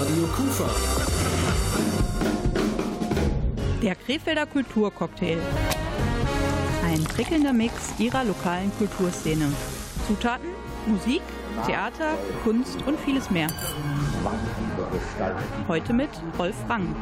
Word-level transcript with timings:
Radio 0.00 0.26
Kufa. 0.36 0.70
Der 3.82 3.94
Krefelder 3.94 4.46
Kulturcocktail. 4.46 5.38
Ein 6.84 7.04
prickelnder 7.04 7.52
Mix 7.52 7.94
ihrer 7.98 8.24
lokalen 8.24 8.70
Kulturszene. 8.78 9.52
Zutaten, 10.06 10.48
Musik, 10.86 11.22
Theater, 11.66 12.18
Kunst 12.44 12.82
und 12.86 12.98
vieles 13.00 13.30
mehr. 13.30 13.48
Heute 15.68 15.92
mit 15.92 16.10
Rolf 16.38 16.56
Rang. 16.68 16.94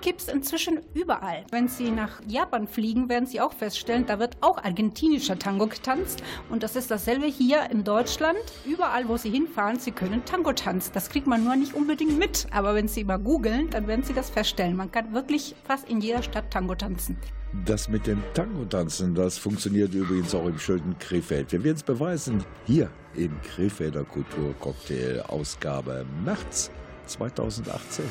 Gibt 0.00 0.22
es 0.22 0.28
inzwischen 0.28 0.80
überall. 0.94 1.44
Wenn 1.50 1.68
Sie 1.68 1.90
nach 1.90 2.20
Japan 2.26 2.66
fliegen, 2.66 3.08
werden 3.08 3.26
Sie 3.26 3.40
auch 3.40 3.52
feststellen, 3.52 4.06
da 4.06 4.18
wird 4.18 4.36
auch 4.40 4.58
argentinischer 4.58 5.38
Tango 5.38 5.66
getanzt. 5.66 6.22
Und 6.50 6.62
das 6.62 6.76
ist 6.76 6.90
dasselbe 6.90 7.26
hier 7.26 7.70
in 7.70 7.84
Deutschland. 7.84 8.38
Überall, 8.64 9.08
wo 9.08 9.16
Sie 9.16 9.30
hinfahren, 9.30 9.78
Sie 9.78 9.92
können 9.92 10.24
Tango 10.24 10.52
tanzen. 10.52 10.92
Das 10.94 11.10
kriegt 11.10 11.26
man 11.26 11.44
nur 11.44 11.56
nicht 11.56 11.74
unbedingt 11.74 12.18
mit. 12.18 12.46
Aber 12.50 12.74
wenn 12.74 12.88
Sie 12.88 13.04
mal 13.04 13.18
googeln, 13.18 13.70
dann 13.70 13.86
werden 13.86 14.04
Sie 14.04 14.14
das 14.14 14.30
feststellen. 14.30 14.76
Man 14.76 14.90
kann 14.90 15.12
wirklich 15.12 15.54
fast 15.64 15.88
in 15.88 16.00
jeder 16.00 16.22
Stadt 16.22 16.50
Tango 16.50 16.74
tanzen. 16.74 17.16
Das 17.64 17.88
mit 17.88 18.06
dem 18.06 18.22
Tango-Tanzen, 18.34 19.14
das 19.14 19.38
funktioniert 19.38 19.94
übrigens 19.94 20.34
auch 20.34 20.44
im 20.46 20.58
schönen 20.58 20.98
Krefeld. 20.98 21.50
Wir 21.50 21.64
werden 21.64 21.76
es 21.76 21.82
beweisen 21.82 22.44
hier 22.66 22.90
im 23.14 23.40
Krefelder 23.40 24.04
Kulturcocktail 24.04 25.22
Ausgabe 25.22 26.04
März 26.24 26.70
2018. 27.16 28.02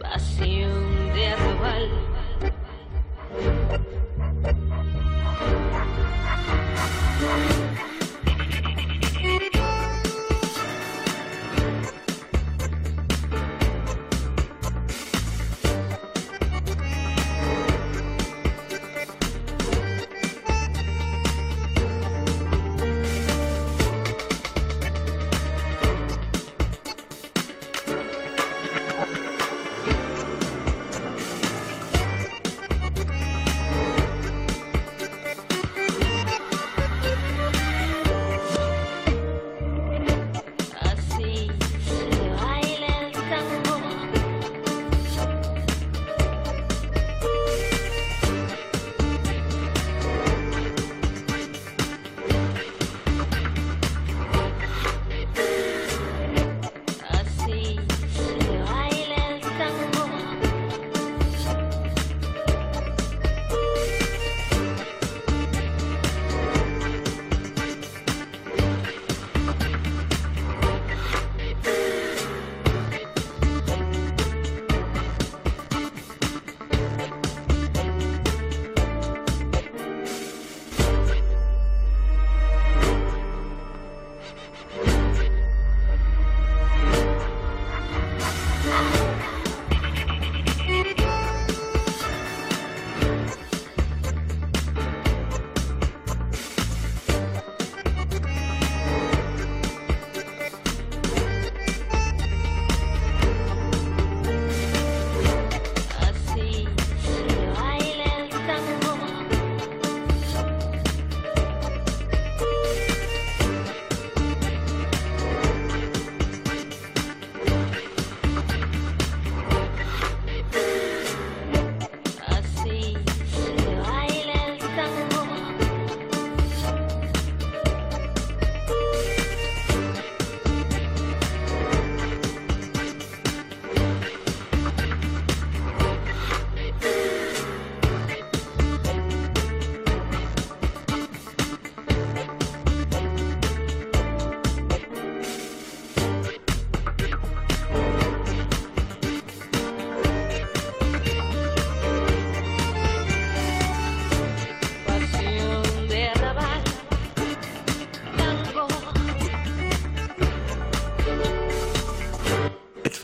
Pasión 0.00 1.14
de. 1.14 1.26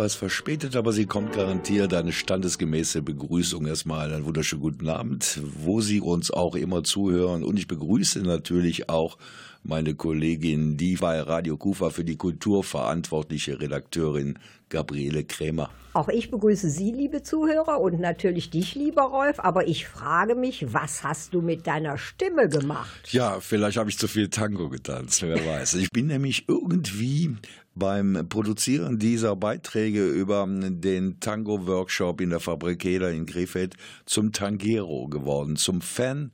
Etwas 0.02 0.16
verspätet, 0.16 0.74
aber 0.74 0.92
sie 0.92 1.06
kommt 1.06 1.32
garantiert. 1.32 1.94
Eine 1.94 2.10
standesgemäße 2.10 3.02
Begrüßung 3.02 3.66
erstmal. 3.66 4.12
Einen 4.12 4.24
wunderschönen 4.24 4.60
guten 4.60 4.88
Abend, 4.88 5.40
wo 5.60 5.80
Sie 5.80 6.00
uns 6.00 6.32
auch 6.32 6.56
immer 6.56 6.82
zuhören. 6.82 7.44
Und 7.44 7.56
ich 7.56 7.68
begrüße 7.68 8.18
natürlich 8.22 8.88
auch 8.88 9.16
meine 9.62 9.94
Kollegin, 9.94 10.76
die 10.76 10.96
bei 10.96 11.20
Radio 11.20 11.56
Kufa 11.56 11.90
für 11.90 12.02
die 12.02 12.16
Kultur 12.16 12.64
verantwortliche 12.64 13.60
Redakteurin 13.60 14.40
Gabriele 14.70 15.22
Krämer. 15.22 15.70
Auch 15.92 16.08
ich 16.08 16.32
begrüße 16.32 16.68
Sie, 16.68 16.90
liebe 16.90 17.22
Zuhörer, 17.22 17.80
und 17.80 18.00
natürlich 18.00 18.50
dich, 18.50 18.74
lieber 18.74 19.02
Rolf. 19.02 19.38
Aber 19.38 19.68
ich 19.68 19.86
frage 19.86 20.34
mich, 20.34 20.72
was 20.72 21.04
hast 21.04 21.32
du 21.32 21.42
mit 21.42 21.68
deiner 21.68 21.96
Stimme 21.96 22.48
gemacht? 22.48 23.12
Ja, 23.12 23.38
vielleicht 23.38 23.76
habe 23.76 23.90
ich 23.90 23.98
zu 23.98 24.08
viel 24.08 24.30
Tango 24.30 24.68
getanzt, 24.68 25.22
wer 25.22 25.46
weiß. 25.46 25.74
Ich 25.74 25.90
bin 25.90 26.08
nämlich 26.08 26.48
irgendwie 26.48 27.36
beim 27.74 28.26
Produzieren 28.28 28.98
dieser 28.98 29.36
Beiträge 29.36 30.06
über 30.06 30.46
den 30.48 31.20
Tango-Workshop 31.20 32.20
in 32.20 32.30
der 32.30 32.40
Fabrik 32.40 32.84
Heder 32.84 33.10
in 33.10 33.26
Krefeld 33.26 33.76
zum 34.04 34.32
Tangero 34.32 35.08
geworden, 35.08 35.56
zum 35.56 35.80
Fan 35.80 36.32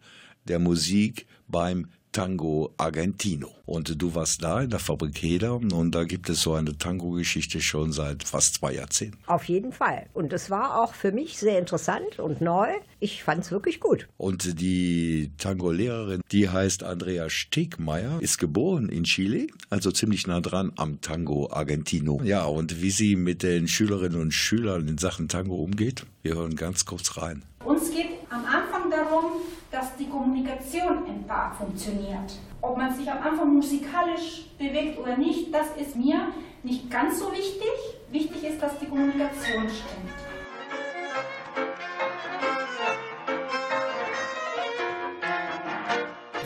der 0.49 0.59
Musik 0.59 1.27
beim 1.47 1.87
Tango 2.13 2.73
Argentino. 2.77 3.51
Und 3.67 4.01
du 4.01 4.15
warst 4.15 4.43
da 4.43 4.63
in 4.63 4.71
der 4.71 4.79
Fabrik 4.79 5.21
Heder 5.23 5.57
und 5.57 5.95
da 5.95 6.05
gibt 6.05 6.31
es 6.31 6.41
so 6.41 6.55
eine 6.55 6.77
Tango-Geschichte 6.77 7.61
schon 7.61 7.93
seit 7.93 8.25
fast 8.25 8.55
zwei 8.55 8.75
Jahrzehnten. 8.75 9.19
Auf 9.27 9.45
jeden 9.45 9.73
Fall. 9.73 10.07
Und 10.15 10.33
es 10.33 10.51
war 10.51 10.83
auch 10.83 10.95
für 10.95 11.13
mich 11.13 11.39
sehr 11.39 11.59
interessant 11.59 12.19
und 12.19 12.41
neu. 12.41 12.69
Ich 12.99 13.23
fand 13.23 13.45
es 13.45 13.51
wirklich 13.51 13.79
gut. 13.79 14.09
Und 14.17 14.61
die 14.61 15.31
Tango-Lehrerin, 15.39 16.23
die 16.33 16.49
heißt 16.49 16.83
Andrea 16.83 17.29
Stegmeier, 17.29 18.19
ist 18.21 18.39
geboren 18.39 18.89
in 18.89 19.05
Chile, 19.05 19.49
also 19.71 19.93
ziemlich 19.93 20.27
nah 20.27 20.41
dran 20.41 20.73
am 20.77 21.01
Tango 21.01 21.51
Argentino. 21.51 22.21
Ja, 22.25 22.45
und 22.47 22.81
wie 22.83 22.91
sie 22.91 23.17
mit 23.17 23.43
den 23.43 23.69
Schülerinnen 23.69 24.21
und 24.21 24.33
Schülern 24.33 24.89
in 24.89 24.99
Sachen 24.99 25.29
Tango 25.29 25.57
umgeht, 25.57 26.07
wir 26.23 26.35
hören 26.35 26.57
ganz 26.57 26.85
kurz 26.85 27.17
rein. 27.17 27.45
Uns 27.65 27.91
geht 27.91 28.07
am 28.31 28.45
Anfang 28.45 28.91
darum, 28.91 29.43
dass 29.79 29.95
die 29.95 30.09
Kommunikation 30.09 31.07
im 31.07 31.23
Paar 31.25 31.55
funktioniert. 31.55 32.33
Ob 32.61 32.77
man 32.77 32.93
sich 32.93 33.09
am 33.09 33.23
Anfang 33.23 33.55
musikalisch 33.55 34.47
bewegt 34.59 34.99
oder 34.99 35.17
nicht, 35.17 35.55
das 35.55 35.69
ist 35.77 35.95
mir 35.95 36.33
nicht 36.65 36.91
ganz 36.91 37.21
so 37.21 37.31
wichtig. 37.31 37.71
Wichtig 38.11 38.43
ist, 38.43 38.61
dass 38.61 38.77
die 38.81 38.87
Kommunikation 38.87 39.69
stimmt. 39.69 40.19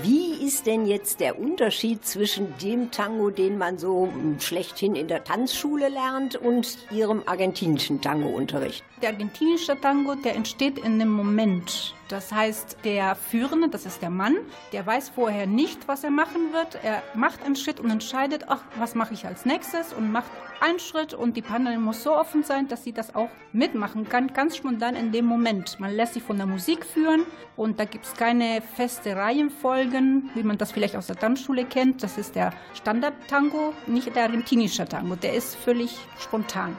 Wie 0.02 0.31
ist 0.42 0.66
denn 0.66 0.86
jetzt 0.86 1.20
der 1.20 1.38
Unterschied 1.38 2.04
zwischen 2.04 2.52
dem 2.58 2.90
Tango, 2.90 3.30
den 3.30 3.58
man 3.58 3.78
so 3.78 4.12
schlechthin 4.40 4.96
in 4.96 5.06
der 5.06 5.22
Tanzschule 5.22 5.88
lernt, 5.88 6.34
und 6.34 6.78
Ihrem 6.90 7.22
argentinischen 7.26 8.00
Tango-Unterricht? 8.00 8.84
Der 9.02 9.10
argentinische 9.10 9.80
Tango, 9.80 10.16
der 10.16 10.34
entsteht 10.34 10.78
in 10.78 10.98
dem 10.98 11.10
Moment. 11.10 11.94
Das 12.08 12.32
heißt, 12.32 12.78
der 12.84 13.14
Führende, 13.14 13.68
das 13.68 13.86
ist 13.86 14.02
der 14.02 14.10
Mann, 14.10 14.36
der 14.72 14.84
weiß 14.84 15.10
vorher 15.10 15.46
nicht, 15.46 15.88
was 15.88 16.04
er 16.04 16.10
machen 16.10 16.52
wird. 16.52 16.78
Er 16.82 17.02
macht 17.14 17.42
einen 17.44 17.56
Schritt 17.56 17.80
und 17.80 17.90
entscheidet, 17.90 18.44
ach, 18.48 18.62
was 18.78 18.94
mache 18.94 19.14
ich 19.14 19.24
als 19.24 19.46
nächstes 19.46 19.92
und 19.92 20.12
macht 20.12 20.30
einen 20.60 20.78
Schritt 20.78 21.14
und 21.14 21.36
die 21.36 21.42
Partnerin 21.42 21.80
muss 21.80 22.02
so 22.02 22.14
offen 22.14 22.44
sein, 22.44 22.68
dass 22.68 22.84
sie 22.84 22.92
das 22.92 23.14
auch 23.14 23.30
mitmachen 23.52 24.08
kann, 24.08 24.32
ganz 24.32 24.56
spontan 24.56 24.94
in 24.94 25.10
dem 25.10 25.24
Moment. 25.24 25.80
Man 25.80 25.92
lässt 25.92 26.14
sich 26.14 26.22
von 26.22 26.36
der 26.36 26.46
Musik 26.46 26.84
führen 26.84 27.22
und 27.56 27.80
da 27.80 27.84
gibt 27.84 28.04
es 28.04 28.14
keine 28.14 28.62
feste 28.76 29.16
Reihenfolgen, 29.16 30.30
wie 30.34 30.42
man 30.42 30.58
das 30.58 30.72
vielleicht 30.72 30.96
aus 30.96 31.06
der 31.06 31.16
Tanzschule 31.16 31.64
kennt. 31.64 32.02
Das 32.02 32.18
ist 32.18 32.34
der 32.34 32.52
Standard-Tango, 32.74 33.74
nicht 33.86 34.14
der 34.14 34.24
argentinische 34.24 34.84
Tango. 34.84 35.16
Der 35.16 35.34
ist 35.34 35.54
völlig 35.56 35.98
spontan. 36.18 36.76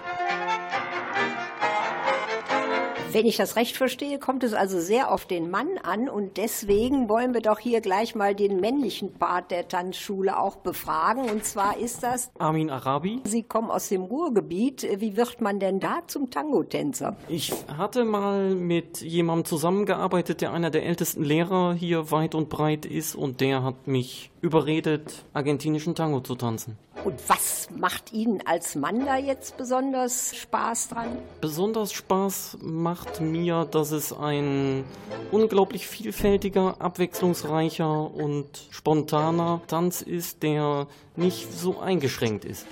Wenn 3.13 3.27
ich 3.27 3.37
das 3.37 3.57
recht 3.57 3.77
verstehe, 3.77 4.17
kommt 4.17 4.43
es 4.43 4.53
also 4.53 4.79
sehr 4.79 5.11
auf 5.11 5.25
den 5.25 5.51
Mann 5.51 5.67
an 5.83 6.09
und 6.09 6.37
deswegen 6.37 7.09
wollen 7.09 7.35
wir 7.35 7.41
doch 7.41 7.59
hier 7.59 7.79
gleich 7.79 8.15
mal 8.15 8.33
den 8.33 8.59
männlichen 8.59 9.13
Part 9.13 9.51
der 9.51 9.67
Tanzschule 9.67 10.39
auch 10.39 10.55
befragen. 10.55 11.29
Und 11.29 11.45
zwar 11.45 11.77
ist 11.77 12.01
das 12.01 12.31
Armin 12.39 12.71
Arabi. 12.71 13.21
Sie 13.25 13.43
kommen 13.43 13.69
aus 13.69 13.89
dem 13.89 14.01
Ruhrgebiet. 14.01 14.87
Wie 14.97 15.15
wird 15.15 15.41
man 15.41 15.59
denn 15.59 15.79
da 15.79 15.99
zum 16.07 16.31
Tango-Tänzer? 16.31 17.15
Ich 17.27 17.53
hatte 17.77 18.03
mal 18.03 18.55
mit 18.55 19.01
jemandem 19.01 19.45
zusammengearbeitet, 19.45 20.41
der 20.41 20.51
einer 20.51 20.71
der 20.71 20.83
ältesten 20.83 21.23
Lehrer 21.23 21.75
hier 21.75 22.09
weit 22.09 22.33
und 22.33 22.49
breit 22.49 22.87
ist 22.87 23.13
und 23.13 23.41
der 23.41 23.61
hat 23.61 23.85
mich 23.85 24.31
überredet, 24.41 25.23
argentinischen 25.33 25.93
Tango 25.93 26.21
zu 26.21 26.33
tanzen. 26.33 26.79
Und 27.03 27.19
was 27.27 27.67
macht 27.75 28.13
Ihnen 28.13 28.41
als 28.45 28.75
Mann 28.75 29.05
da 29.05 29.17
jetzt 29.17 29.57
besonders 29.57 30.35
Spaß 30.35 30.89
dran? 30.89 31.17
Besonders 31.41 31.91
Spaß 31.91 32.59
macht 32.61 33.19
mir, 33.19 33.65
dass 33.65 33.91
es 33.91 34.13
ein 34.13 34.85
unglaublich 35.31 35.87
vielfältiger, 35.87 36.79
abwechslungsreicher 36.79 38.09
und 38.13 38.47
spontaner 38.69 39.61
Tanz 39.67 40.01
ist, 40.01 40.43
der 40.43 40.87
nicht 41.15 41.51
so 41.51 41.79
eingeschränkt 41.79 42.45
ist. 42.45 42.67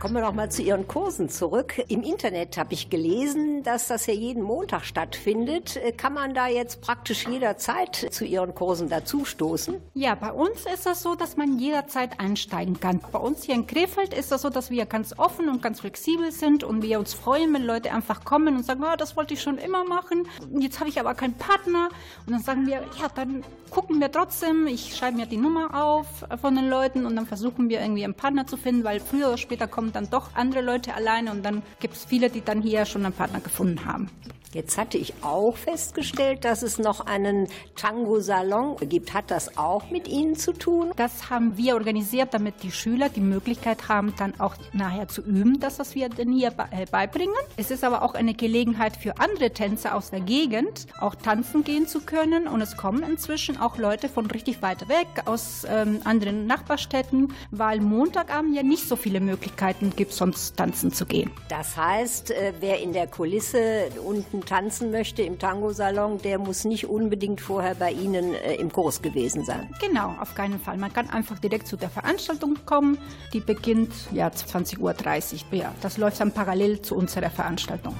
Kommen 0.00 0.14
wir 0.14 0.22
noch 0.22 0.32
mal 0.32 0.50
zu 0.50 0.62
Ihren 0.62 0.88
Kursen 0.88 1.28
zurück. 1.28 1.74
Im 1.88 2.02
Internet 2.02 2.56
habe 2.56 2.72
ich 2.72 2.88
gelesen, 2.88 3.62
dass 3.62 3.88
das 3.88 4.06
ja 4.06 4.14
jeden 4.14 4.42
Montag 4.42 4.86
stattfindet. 4.86 5.78
Kann 5.98 6.14
man 6.14 6.32
da 6.32 6.46
jetzt 6.46 6.80
praktisch 6.80 7.28
jederzeit 7.28 8.06
zu 8.10 8.24
Ihren 8.24 8.54
Kursen 8.54 8.88
dazustoßen? 8.88 9.76
Ja, 9.92 10.14
bei 10.14 10.32
uns 10.32 10.64
ist 10.72 10.86
das 10.86 11.02
so, 11.02 11.16
dass 11.16 11.36
man 11.36 11.58
jederzeit 11.58 12.18
einsteigen 12.18 12.80
kann. 12.80 13.02
Bei 13.12 13.18
uns 13.18 13.44
hier 13.44 13.54
in 13.54 13.66
Krefeld 13.66 14.14
ist 14.14 14.32
das 14.32 14.40
so, 14.40 14.48
dass 14.48 14.70
wir 14.70 14.86
ganz 14.86 15.18
offen 15.18 15.50
und 15.50 15.60
ganz 15.60 15.80
flexibel 15.80 16.32
sind 16.32 16.64
und 16.64 16.80
wir 16.80 16.98
uns 16.98 17.12
freuen, 17.12 17.52
wenn 17.52 17.64
Leute 17.64 17.92
einfach 17.92 18.24
kommen 18.24 18.56
und 18.56 18.64
sagen, 18.64 18.82
oh, 18.82 18.96
das 18.96 19.18
wollte 19.18 19.34
ich 19.34 19.42
schon 19.42 19.58
immer 19.58 19.84
machen. 19.84 20.26
Jetzt 20.58 20.80
habe 20.80 20.88
ich 20.88 20.98
aber 20.98 21.12
keinen 21.12 21.34
Partner. 21.34 21.90
Und 22.24 22.32
dann 22.32 22.42
sagen 22.42 22.66
wir, 22.66 22.76
ja, 22.98 23.08
dann 23.14 23.44
gucken 23.68 24.00
wir 24.00 24.10
trotzdem. 24.10 24.66
Ich 24.66 24.96
schreibe 24.96 25.18
mir 25.18 25.26
die 25.26 25.36
Nummer 25.36 25.84
auf 25.84 26.06
von 26.40 26.56
den 26.56 26.70
Leuten 26.70 27.04
und 27.04 27.16
dann 27.16 27.26
versuchen 27.26 27.68
wir 27.68 27.82
irgendwie 27.82 28.04
einen 28.04 28.14
Partner 28.14 28.46
zu 28.46 28.56
finden, 28.56 28.82
weil 28.82 28.98
früher 28.98 29.28
oder 29.28 29.36
später 29.36 29.68
kommen 29.68 29.89
dann 29.92 30.10
doch 30.10 30.34
andere 30.34 30.60
Leute 30.60 30.94
alleine 30.94 31.30
und 31.30 31.44
dann 31.44 31.62
gibt 31.80 31.94
es 31.94 32.04
viele, 32.04 32.30
die 32.30 32.42
dann 32.42 32.62
hier 32.62 32.84
schon 32.84 33.04
einen 33.04 33.14
Partner 33.14 33.40
gefunden 33.40 33.84
haben. 33.84 34.10
Jetzt 34.52 34.78
hatte 34.78 34.98
ich 34.98 35.14
auch 35.22 35.56
festgestellt, 35.56 36.44
dass 36.44 36.62
es 36.62 36.78
noch 36.78 37.06
einen 37.06 37.46
Tango-Salon 37.76 38.78
gibt. 38.88 39.14
Hat 39.14 39.30
das 39.30 39.56
auch 39.56 39.90
mit 39.90 40.08
Ihnen 40.08 40.34
zu 40.34 40.52
tun? 40.52 40.90
Das 40.96 41.30
haben 41.30 41.56
wir 41.56 41.74
organisiert, 41.74 42.34
damit 42.34 42.64
die 42.64 42.72
Schüler 42.72 43.10
die 43.10 43.20
Möglichkeit 43.20 43.88
haben, 43.88 44.12
dann 44.18 44.40
auch 44.40 44.56
nachher 44.72 45.06
zu 45.06 45.22
üben, 45.22 45.60
das, 45.60 45.78
was 45.78 45.94
wir 45.94 46.08
denn 46.08 46.32
hier 46.32 46.52
äh, 46.72 46.84
beibringen. 46.90 47.34
Es 47.56 47.70
ist 47.70 47.84
aber 47.84 48.02
auch 48.02 48.14
eine 48.14 48.34
Gelegenheit 48.34 48.96
für 48.96 49.20
andere 49.20 49.50
Tänzer 49.52 49.94
aus 49.94 50.10
der 50.10 50.20
Gegend, 50.20 50.88
auch 50.98 51.14
tanzen 51.14 51.62
gehen 51.62 51.86
zu 51.86 52.00
können. 52.00 52.48
Und 52.48 52.60
es 52.60 52.76
kommen 52.76 53.04
inzwischen 53.04 53.56
auch 53.56 53.78
Leute 53.78 54.08
von 54.08 54.26
richtig 54.26 54.62
weit 54.62 54.88
weg, 54.88 55.06
aus 55.26 55.64
ähm, 55.68 56.00
anderen 56.02 56.48
Nachbarstädten, 56.48 57.32
weil 57.52 57.80
Montagabend 57.80 58.56
ja 58.56 58.64
nicht 58.64 58.88
so 58.88 58.96
viele 58.96 59.20
Möglichkeiten 59.20 59.92
gibt, 59.94 60.12
sonst 60.12 60.56
tanzen 60.56 60.92
zu 60.92 61.06
gehen. 61.06 61.30
Das 61.48 61.76
heißt, 61.76 62.32
äh, 62.32 62.52
wer 62.58 62.80
in 62.80 62.92
der 62.92 63.06
Kulisse 63.06 63.90
unten 64.04 64.39
tanzen 64.44 64.90
möchte 64.90 65.22
im 65.22 65.38
Tango-Salon, 65.38 66.18
der 66.18 66.38
muss 66.38 66.64
nicht 66.64 66.86
unbedingt 66.86 67.40
vorher 67.40 67.74
bei 67.74 67.92
Ihnen 67.92 68.34
äh, 68.34 68.54
im 68.54 68.72
Kurs 68.72 69.02
gewesen 69.02 69.44
sein. 69.44 69.68
Genau, 69.80 70.14
auf 70.20 70.34
keinen 70.34 70.58
Fall. 70.58 70.76
Man 70.76 70.92
kann 70.92 71.10
einfach 71.10 71.38
direkt 71.38 71.66
zu 71.66 71.76
der 71.76 71.90
Veranstaltung 71.90 72.56
kommen. 72.66 72.98
Die 73.32 73.40
beginnt 73.40 73.92
ja 74.12 74.28
20.30 74.28 74.80
Uhr. 74.80 75.58
Ja, 75.58 75.74
das 75.80 75.98
läuft 75.98 76.20
dann 76.20 76.32
parallel 76.32 76.80
zu 76.82 76.94
unserer 76.96 77.30
Veranstaltung. 77.30 77.94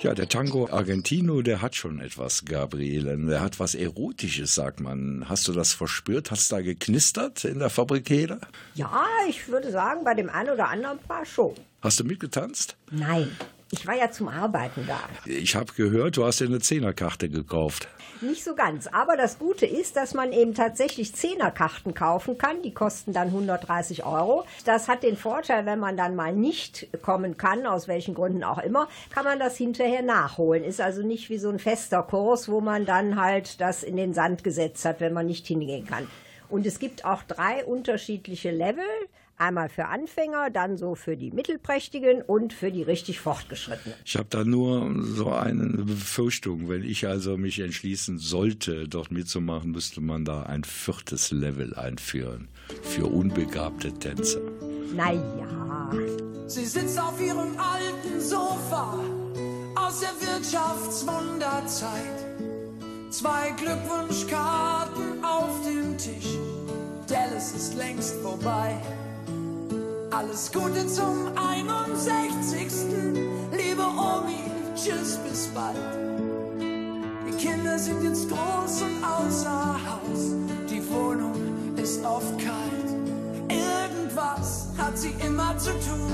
Ja, 0.00 0.14
der 0.14 0.28
Tango 0.28 0.68
Argentino, 0.70 1.42
der 1.42 1.60
hat 1.60 1.74
schon 1.74 2.00
etwas, 2.00 2.44
Gabriele. 2.44 3.16
Der 3.18 3.40
hat 3.40 3.58
was 3.58 3.74
Erotisches, 3.74 4.54
sagt 4.54 4.78
man. 4.78 5.24
Hast 5.28 5.48
du 5.48 5.52
das 5.52 5.72
verspürt? 5.72 6.30
Hat's 6.30 6.46
da 6.46 6.60
geknistert 6.60 7.44
in 7.44 7.58
der 7.58 7.68
Fabrikele? 7.68 8.40
Ja, 8.76 9.04
ich 9.28 9.48
würde 9.48 9.72
sagen, 9.72 10.04
bei 10.04 10.14
dem 10.14 10.30
einen 10.30 10.50
oder 10.50 10.68
anderen 10.68 10.98
Paar 11.00 11.26
schon. 11.26 11.54
Hast 11.82 11.98
du 11.98 12.04
mitgetanzt? 12.04 12.76
Nein, 12.92 13.28
ich 13.70 13.86
war 13.86 13.94
ja 13.94 14.10
zum 14.10 14.28
Arbeiten 14.28 14.86
da. 14.86 14.98
Ich 15.26 15.54
habe 15.54 15.72
gehört, 15.74 16.16
du 16.16 16.24
hast 16.24 16.40
dir 16.40 16.46
eine 16.46 16.60
Zehnerkarte 16.60 17.28
gekauft. 17.28 17.88
Nicht 18.20 18.42
so 18.42 18.54
ganz. 18.54 18.86
Aber 18.86 19.16
das 19.16 19.38
Gute 19.38 19.66
ist, 19.66 19.96
dass 19.96 20.14
man 20.14 20.32
eben 20.32 20.54
tatsächlich 20.54 21.14
Zehnerkarten 21.14 21.94
kaufen 21.94 22.38
kann. 22.38 22.62
Die 22.62 22.72
kosten 22.72 23.12
dann 23.12 23.28
130 23.28 24.04
Euro. 24.06 24.44
Das 24.64 24.88
hat 24.88 25.02
den 25.02 25.16
Vorteil, 25.16 25.66
wenn 25.66 25.78
man 25.78 25.96
dann 25.96 26.16
mal 26.16 26.34
nicht 26.34 26.88
kommen 27.02 27.36
kann, 27.36 27.66
aus 27.66 27.86
welchen 27.86 28.14
Gründen 28.14 28.42
auch 28.42 28.58
immer, 28.58 28.88
kann 29.10 29.24
man 29.24 29.38
das 29.38 29.56
hinterher 29.56 30.02
nachholen. 30.02 30.64
Ist 30.64 30.80
also 30.80 31.02
nicht 31.02 31.28
wie 31.28 31.38
so 31.38 31.50
ein 31.50 31.58
fester 31.58 32.02
Kurs, 32.02 32.48
wo 32.48 32.60
man 32.60 32.86
dann 32.86 33.20
halt 33.20 33.60
das 33.60 33.82
in 33.82 33.96
den 33.96 34.14
Sand 34.14 34.42
gesetzt 34.42 34.84
hat, 34.84 35.00
wenn 35.00 35.12
man 35.12 35.26
nicht 35.26 35.46
hingehen 35.46 35.86
kann. 35.86 36.08
Und 36.48 36.66
es 36.66 36.78
gibt 36.78 37.04
auch 37.04 37.22
drei 37.22 37.64
unterschiedliche 37.64 38.50
Level. 38.50 38.84
Einmal 39.38 39.68
für 39.68 39.86
Anfänger, 39.86 40.50
dann 40.50 40.76
so 40.76 40.96
für 40.96 41.16
die 41.16 41.30
Mittelprächtigen 41.30 42.22
und 42.22 42.52
für 42.52 42.72
die 42.72 42.82
richtig 42.82 43.20
Fortgeschrittenen. 43.20 43.96
Ich 44.04 44.16
habe 44.16 44.26
da 44.30 44.44
nur 44.44 44.92
so 45.00 45.30
eine 45.30 45.84
Befürchtung. 45.84 46.68
Wenn 46.68 46.82
ich 46.82 47.06
also 47.06 47.36
mich 47.36 47.60
entschließen 47.60 48.18
sollte, 48.18 48.88
dort 48.88 49.12
mitzumachen, 49.12 49.70
müsste 49.70 50.00
man 50.00 50.24
da 50.24 50.42
ein 50.42 50.64
viertes 50.64 51.30
Level 51.30 51.74
einführen 51.74 52.48
für 52.82 53.06
unbegabte 53.06 53.92
Tänzer. 53.92 54.40
Naja. 54.94 55.90
Sie 56.48 56.64
sitzt 56.64 57.00
auf 57.00 57.20
ihrem 57.20 57.56
alten 57.58 58.20
Sofa 58.20 58.98
aus 59.76 60.00
der 60.00 60.10
Wirtschaftswunderzeit. 60.20 62.26
Zwei 63.10 63.52
Glückwunschkarten 63.52 65.24
auf 65.24 65.62
dem 65.64 65.96
Tisch. 65.96 66.36
Dallas 67.06 67.52
ist 67.52 67.74
längst 67.74 68.20
vorbei. 68.20 68.76
Alles 70.18 70.50
Gute 70.50 70.84
zum 70.88 71.28
61. 71.36 72.72
Liebe 73.52 73.82
Omi, 73.82 74.50
tschüss, 74.74 75.16
bis 75.18 75.46
bald. 75.54 75.76
Die 76.58 77.36
Kinder 77.36 77.78
sind 77.78 78.02
jetzt 78.02 78.28
groß 78.28 78.82
und 78.82 79.04
außer 79.04 79.74
Haus. 79.74 80.34
Die 80.68 80.82
Wohnung 80.90 81.36
ist 81.76 82.04
oft 82.04 82.36
kalt. 82.36 82.90
Irgendwas 83.48 84.66
hat 84.76 84.98
sie 84.98 85.14
immer 85.24 85.56
zu 85.56 85.70
tun. 85.70 86.10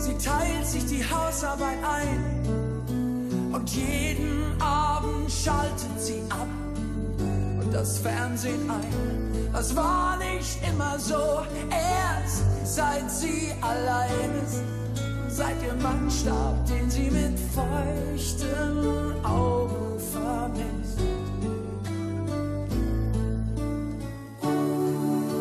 Sie 0.00 0.18
teilt 0.18 0.66
sich 0.66 0.86
die 0.86 1.04
Hausarbeit 1.08 1.78
ein. 1.88 3.52
Und 3.52 3.70
jeden 3.70 4.60
Abend 4.60 5.30
schaltet 5.30 6.00
sie 6.00 6.20
ab 6.30 6.48
und 7.60 7.72
das 7.72 7.98
Fernsehen 7.98 8.68
ein. 8.68 9.25
Das 9.56 9.74
war 9.74 10.18
nicht 10.18 10.58
immer 10.68 10.98
so, 10.98 11.40
erst 11.70 12.44
seit 12.62 13.10
sie 13.10 13.54
allein 13.62 14.30
ist. 14.44 14.60
Seit 15.34 15.62
ihr 15.62 15.72
Mann 15.82 16.10
starb, 16.10 16.66
den 16.66 16.90
sie 16.90 17.10
mit 17.10 17.38
feuchten 17.54 19.24
Augen 19.24 19.98
vermisst. 20.12 20.98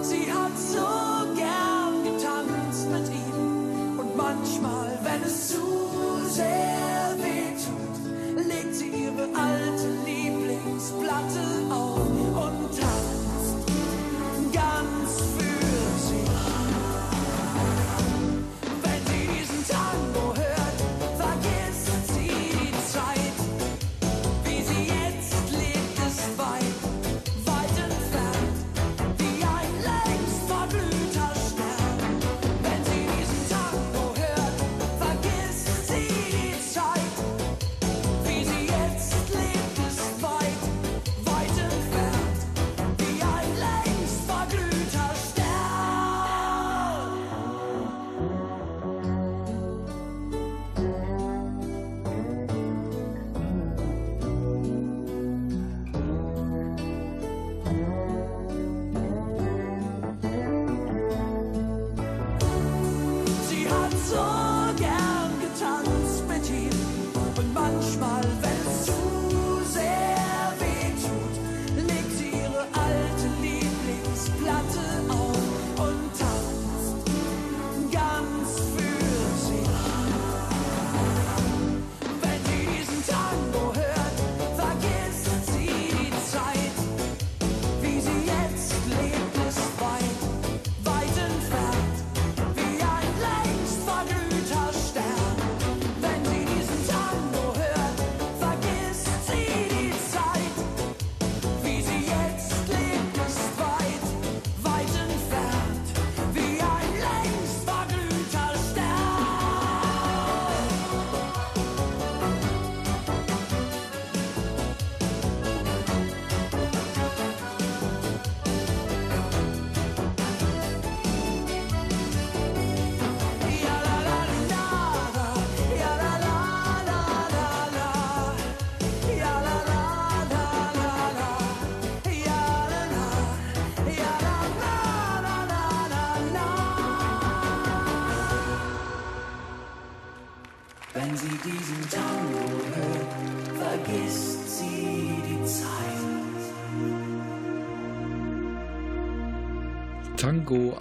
Sie 0.01 0.31
hat 0.31 0.57
so 0.57 1.04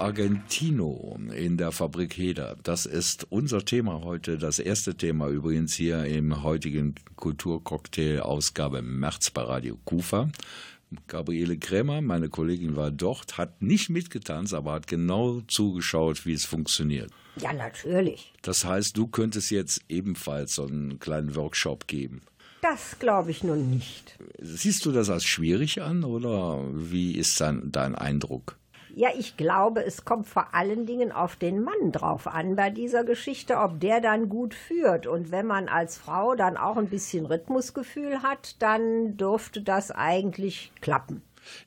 Argentino 0.04 1.18
in 1.34 1.56
der 1.56 1.72
Fabrik 1.72 2.18
Heder. 2.18 2.58
Das 2.62 2.84
ist 2.84 3.26
unser 3.30 3.64
Thema 3.64 4.02
heute, 4.04 4.36
das 4.36 4.58
erste 4.58 4.94
Thema 4.96 5.28
übrigens 5.28 5.72
hier 5.72 6.04
im 6.04 6.42
heutigen 6.42 6.94
Kulturcocktail 7.16 8.20
Ausgabe 8.20 8.82
März 8.82 9.30
bei 9.30 9.40
Radio 9.40 9.78
Kufa. 9.86 10.28
Gabriele 11.06 11.56
Krämer, 11.56 12.02
meine 12.02 12.28
Kollegin 12.28 12.76
war 12.76 12.90
dort, 12.90 13.38
hat 13.38 13.62
nicht 13.62 13.88
mitgetanzt, 13.88 14.52
aber 14.52 14.72
hat 14.72 14.88
genau 14.88 15.40
zugeschaut, 15.48 16.26
wie 16.26 16.34
es 16.34 16.44
funktioniert. 16.44 17.10
Ja, 17.36 17.54
natürlich. 17.54 18.34
Das 18.42 18.66
heißt, 18.66 18.98
du 18.98 19.06
könntest 19.06 19.50
jetzt 19.50 19.80
ebenfalls 19.88 20.56
so 20.56 20.66
einen 20.66 20.98
kleinen 20.98 21.34
Workshop 21.34 21.86
geben. 21.86 22.20
Das 22.60 22.98
glaube 22.98 23.30
ich 23.30 23.42
nun 23.42 23.70
nicht. 23.70 24.18
Siehst 24.38 24.84
du 24.84 24.92
das 24.92 25.08
als 25.08 25.24
schwierig 25.24 25.80
an 25.80 26.04
oder 26.04 26.62
wie 26.74 27.12
ist 27.12 27.40
dein, 27.40 27.72
dein 27.72 27.94
Eindruck? 27.94 28.58
Ja, 28.96 29.08
ich 29.18 29.36
glaube, 29.36 29.84
es 29.84 30.04
kommt 30.04 30.28
vor 30.28 30.54
allen 30.54 30.86
Dingen 30.86 31.10
auf 31.10 31.34
den 31.34 31.64
Mann 31.64 31.90
drauf 31.90 32.28
an 32.28 32.54
bei 32.54 32.70
dieser 32.70 33.02
Geschichte, 33.02 33.56
ob 33.56 33.80
der 33.80 34.00
dann 34.00 34.28
gut 34.28 34.54
führt. 34.54 35.08
Und 35.08 35.32
wenn 35.32 35.46
man 35.46 35.68
als 35.68 35.98
Frau 35.98 36.36
dann 36.36 36.56
auch 36.56 36.76
ein 36.76 36.88
bisschen 36.88 37.26
Rhythmusgefühl 37.26 38.22
hat, 38.22 38.62
dann 38.62 39.16
dürfte 39.16 39.62
das 39.62 39.90
eigentlich 39.90 40.70
klappen. 40.80 41.22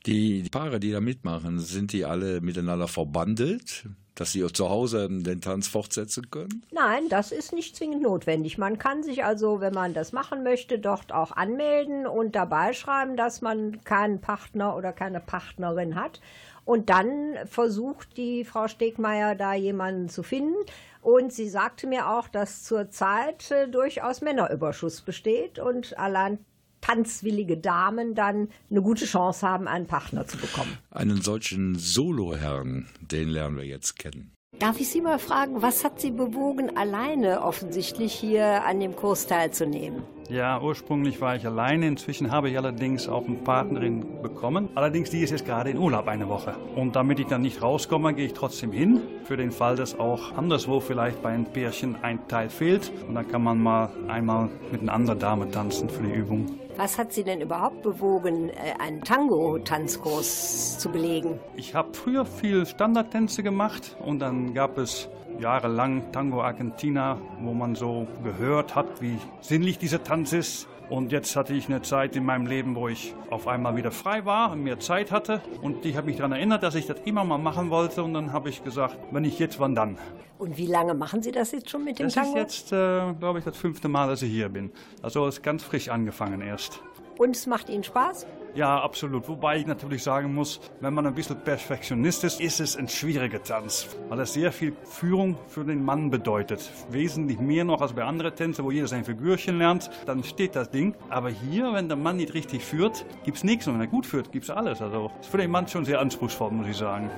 Die 0.06 0.48
Paare, 0.50 0.80
die 0.80 0.90
da 0.90 1.00
mitmachen, 1.00 1.60
sind 1.60 1.92
die 1.92 2.06
alle 2.06 2.40
miteinander 2.40 2.88
verbandelt? 2.88 3.84
dass 4.18 4.32
sie 4.32 4.44
zu 4.52 4.68
Hause 4.68 5.08
den 5.08 5.40
Tanz 5.40 5.68
fortsetzen 5.68 6.30
können? 6.30 6.64
Nein, 6.72 7.08
das 7.08 7.30
ist 7.30 7.52
nicht 7.52 7.76
zwingend 7.76 8.02
notwendig. 8.02 8.58
Man 8.58 8.78
kann 8.78 9.02
sich 9.02 9.24
also, 9.24 9.60
wenn 9.60 9.72
man 9.72 9.94
das 9.94 10.12
machen 10.12 10.42
möchte, 10.42 10.78
dort 10.78 11.12
auch 11.12 11.32
anmelden 11.32 12.06
und 12.06 12.34
dabei 12.34 12.72
schreiben, 12.72 13.16
dass 13.16 13.42
man 13.42 13.84
keinen 13.84 14.20
Partner 14.20 14.76
oder 14.76 14.92
keine 14.92 15.20
Partnerin 15.20 15.94
hat. 15.94 16.20
Und 16.68 16.90
dann 16.90 17.34
versucht 17.46 18.18
die 18.18 18.44
Frau 18.44 18.68
Stegmeier 18.68 19.34
da 19.34 19.54
jemanden 19.54 20.10
zu 20.10 20.22
finden. 20.22 20.54
Und 21.00 21.32
sie 21.32 21.48
sagte 21.48 21.86
mir 21.86 22.10
auch, 22.10 22.28
dass 22.28 22.62
zurzeit 22.62 23.50
äh, 23.50 23.68
durchaus 23.68 24.20
Männerüberschuss 24.20 25.00
besteht 25.00 25.58
und 25.58 25.98
allein 25.98 26.44
tanzwillige 26.82 27.56
Damen 27.56 28.14
dann 28.14 28.50
eine 28.70 28.82
gute 28.82 29.06
Chance 29.06 29.48
haben, 29.48 29.66
einen 29.66 29.86
Partner 29.86 30.26
zu 30.26 30.36
bekommen. 30.36 30.76
Einen 30.90 31.22
solchen 31.22 31.74
Soloherrn, 31.74 32.86
den 33.00 33.30
lernen 33.30 33.56
wir 33.56 33.64
jetzt 33.64 33.98
kennen. 33.98 34.34
Darf 34.58 34.80
ich 34.80 34.88
Sie 34.88 35.00
mal 35.00 35.20
fragen, 35.20 35.62
was 35.62 35.84
hat 35.84 36.00
Sie 36.00 36.10
bewogen, 36.10 36.76
alleine 36.76 37.42
offensichtlich 37.42 38.12
hier 38.12 38.64
an 38.64 38.80
dem 38.80 38.96
Kurs 38.96 39.28
teilzunehmen? 39.28 40.02
Ja, 40.28 40.60
ursprünglich 40.60 41.20
war 41.20 41.36
ich 41.36 41.46
alleine. 41.46 41.86
Inzwischen 41.86 42.32
habe 42.32 42.50
ich 42.50 42.58
allerdings 42.58 43.08
auch 43.08 43.24
eine 43.24 43.36
Partnerin 43.36 44.20
bekommen. 44.20 44.68
Allerdings, 44.74 45.10
die 45.10 45.20
ist 45.20 45.30
jetzt 45.30 45.46
gerade 45.46 45.70
in 45.70 45.78
Urlaub 45.78 46.08
eine 46.08 46.28
Woche. 46.28 46.56
Und 46.74 46.96
damit 46.96 47.20
ich 47.20 47.28
dann 47.28 47.42
nicht 47.42 47.62
rauskomme, 47.62 48.12
gehe 48.14 48.26
ich 48.26 48.32
trotzdem 48.32 48.72
hin. 48.72 49.00
Für 49.24 49.36
den 49.36 49.52
Fall, 49.52 49.76
dass 49.76 49.96
auch 49.98 50.36
anderswo 50.36 50.80
vielleicht 50.80 51.22
bei 51.22 51.30
einem 51.30 51.46
Pärchen 51.46 51.96
ein 52.02 52.26
Teil 52.26 52.50
fehlt. 52.50 52.90
Und 53.06 53.14
dann 53.14 53.28
kann 53.28 53.44
man 53.44 53.62
mal 53.62 53.90
einmal 54.08 54.50
mit 54.72 54.82
einer 54.82 54.92
anderen 54.92 55.20
Dame 55.20 55.50
tanzen 55.52 55.88
für 55.88 56.02
die 56.02 56.12
Übung. 56.12 56.46
Was 56.78 56.96
hat 56.96 57.12
Sie 57.12 57.24
denn 57.24 57.40
überhaupt 57.40 57.82
bewogen, 57.82 58.50
äh, 58.50 58.72
einen 58.78 59.02
Tango-Tanzkurs 59.02 60.78
zu 60.78 60.88
belegen? 60.90 61.40
Ich 61.56 61.74
habe 61.74 61.92
früher 61.92 62.24
viel 62.24 62.66
Standardtänze 62.66 63.42
gemacht 63.42 63.96
und 64.06 64.20
dann 64.20 64.54
gab 64.54 64.78
es 64.78 65.08
jahrelang 65.38 66.12
Tango 66.12 66.42
Argentina, 66.42 67.18
wo 67.40 67.54
man 67.54 67.74
so 67.74 68.06
gehört 68.22 68.74
hat, 68.74 69.00
wie 69.00 69.18
sinnlich 69.40 69.78
dieser 69.78 70.02
Tanz 70.02 70.32
ist. 70.32 70.68
Und 70.90 71.12
jetzt 71.12 71.36
hatte 71.36 71.52
ich 71.52 71.68
eine 71.68 71.82
Zeit 71.82 72.16
in 72.16 72.24
meinem 72.24 72.46
Leben, 72.46 72.74
wo 72.74 72.88
ich 72.88 73.14
auf 73.28 73.46
einmal 73.46 73.76
wieder 73.76 73.90
frei 73.90 74.24
war 74.24 74.52
und 74.52 74.62
mehr 74.62 74.80
Zeit 74.80 75.12
hatte. 75.12 75.42
Und 75.60 75.84
ich 75.84 75.96
habe 75.96 76.06
mich 76.06 76.16
daran 76.16 76.32
erinnert, 76.32 76.62
dass 76.62 76.74
ich 76.74 76.86
das 76.86 76.98
immer 77.04 77.24
mal 77.24 77.36
machen 77.36 77.68
wollte. 77.68 78.02
Und 78.02 78.14
dann 78.14 78.32
habe 78.32 78.48
ich 78.48 78.64
gesagt, 78.64 78.96
wenn 79.10 79.22
nicht 79.22 79.38
jetzt, 79.38 79.60
wann 79.60 79.74
dann? 79.74 79.98
Und 80.38 80.56
wie 80.56 80.66
lange 80.66 80.94
machen 80.94 81.20
Sie 81.22 81.30
das 81.30 81.52
jetzt 81.52 81.68
schon 81.68 81.84
mit 81.84 81.98
dem 81.98 82.06
das 82.06 82.14
Tango? 82.14 82.34
Das 82.34 82.54
ist 82.54 82.70
jetzt, 82.70 82.72
äh, 82.72 83.12
glaube 83.18 83.40
ich, 83.40 83.44
das 83.44 83.56
fünfte 83.56 83.88
Mal, 83.88 84.08
dass 84.08 84.22
ich 84.22 84.30
hier 84.30 84.48
bin. 84.48 84.70
Also 85.02 85.26
es 85.26 85.36
ist 85.36 85.42
ganz 85.42 85.62
frisch 85.62 85.90
angefangen 85.90 86.40
erst. 86.40 86.80
Und 87.18 87.36
es 87.36 87.46
macht 87.46 87.68
Ihnen 87.68 87.84
Spaß? 87.84 88.26
Ja, 88.54 88.80
absolut. 88.80 89.28
Wobei 89.28 89.58
ich 89.58 89.66
natürlich 89.66 90.02
sagen 90.02 90.34
muss, 90.34 90.60
wenn 90.80 90.94
man 90.94 91.06
ein 91.06 91.14
bisschen 91.14 91.40
Perfektionist 91.40 92.24
ist, 92.24 92.40
ist 92.40 92.60
es 92.60 92.76
ein 92.76 92.88
schwieriger 92.88 93.42
Tanz, 93.42 93.96
weil 94.08 94.20
es 94.20 94.32
sehr 94.32 94.52
viel 94.52 94.74
Führung 94.84 95.36
für 95.46 95.64
den 95.64 95.84
Mann 95.84 96.10
bedeutet. 96.10 96.70
Wesentlich 96.90 97.38
mehr 97.38 97.64
noch 97.64 97.80
als 97.80 97.92
bei 97.92 98.04
anderen 98.04 98.34
Tänzen, 98.34 98.64
wo 98.64 98.70
jeder 98.70 98.88
sein 98.88 99.04
Figürchen 99.04 99.58
lernt, 99.58 99.90
dann 100.06 100.24
steht 100.24 100.56
das 100.56 100.70
Ding. 100.70 100.94
Aber 101.08 101.30
hier, 101.30 101.72
wenn 101.72 101.88
der 101.88 101.96
Mann 101.96 102.16
nicht 102.16 102.34
richtig 102.34 102.64
führt, 102.64 103.04
gibt 103.24 103.36
es 103.36 103.44
nichts. 103.44 103.66
Und 103.66 103.74
wenn 103.74 103.80
er 103.80 103.86
gut 103.86 104.06
führt, 104.06 104.32
gibt 104.32 104.44
es 104.44 104.50
alles. 104.50 104.82
Also 104.82 105.10
ist 105.20 105.30
für 105.30 105.38
den 105.38 105.50
Mann 105.50 105.68
schon 105.68 105.84
sehr 105.84 106.00
anspruchsvoll, 106.00 106.50
muss 106.50 106.68
ich 106.68 106.76
sagen. 106.76 107.10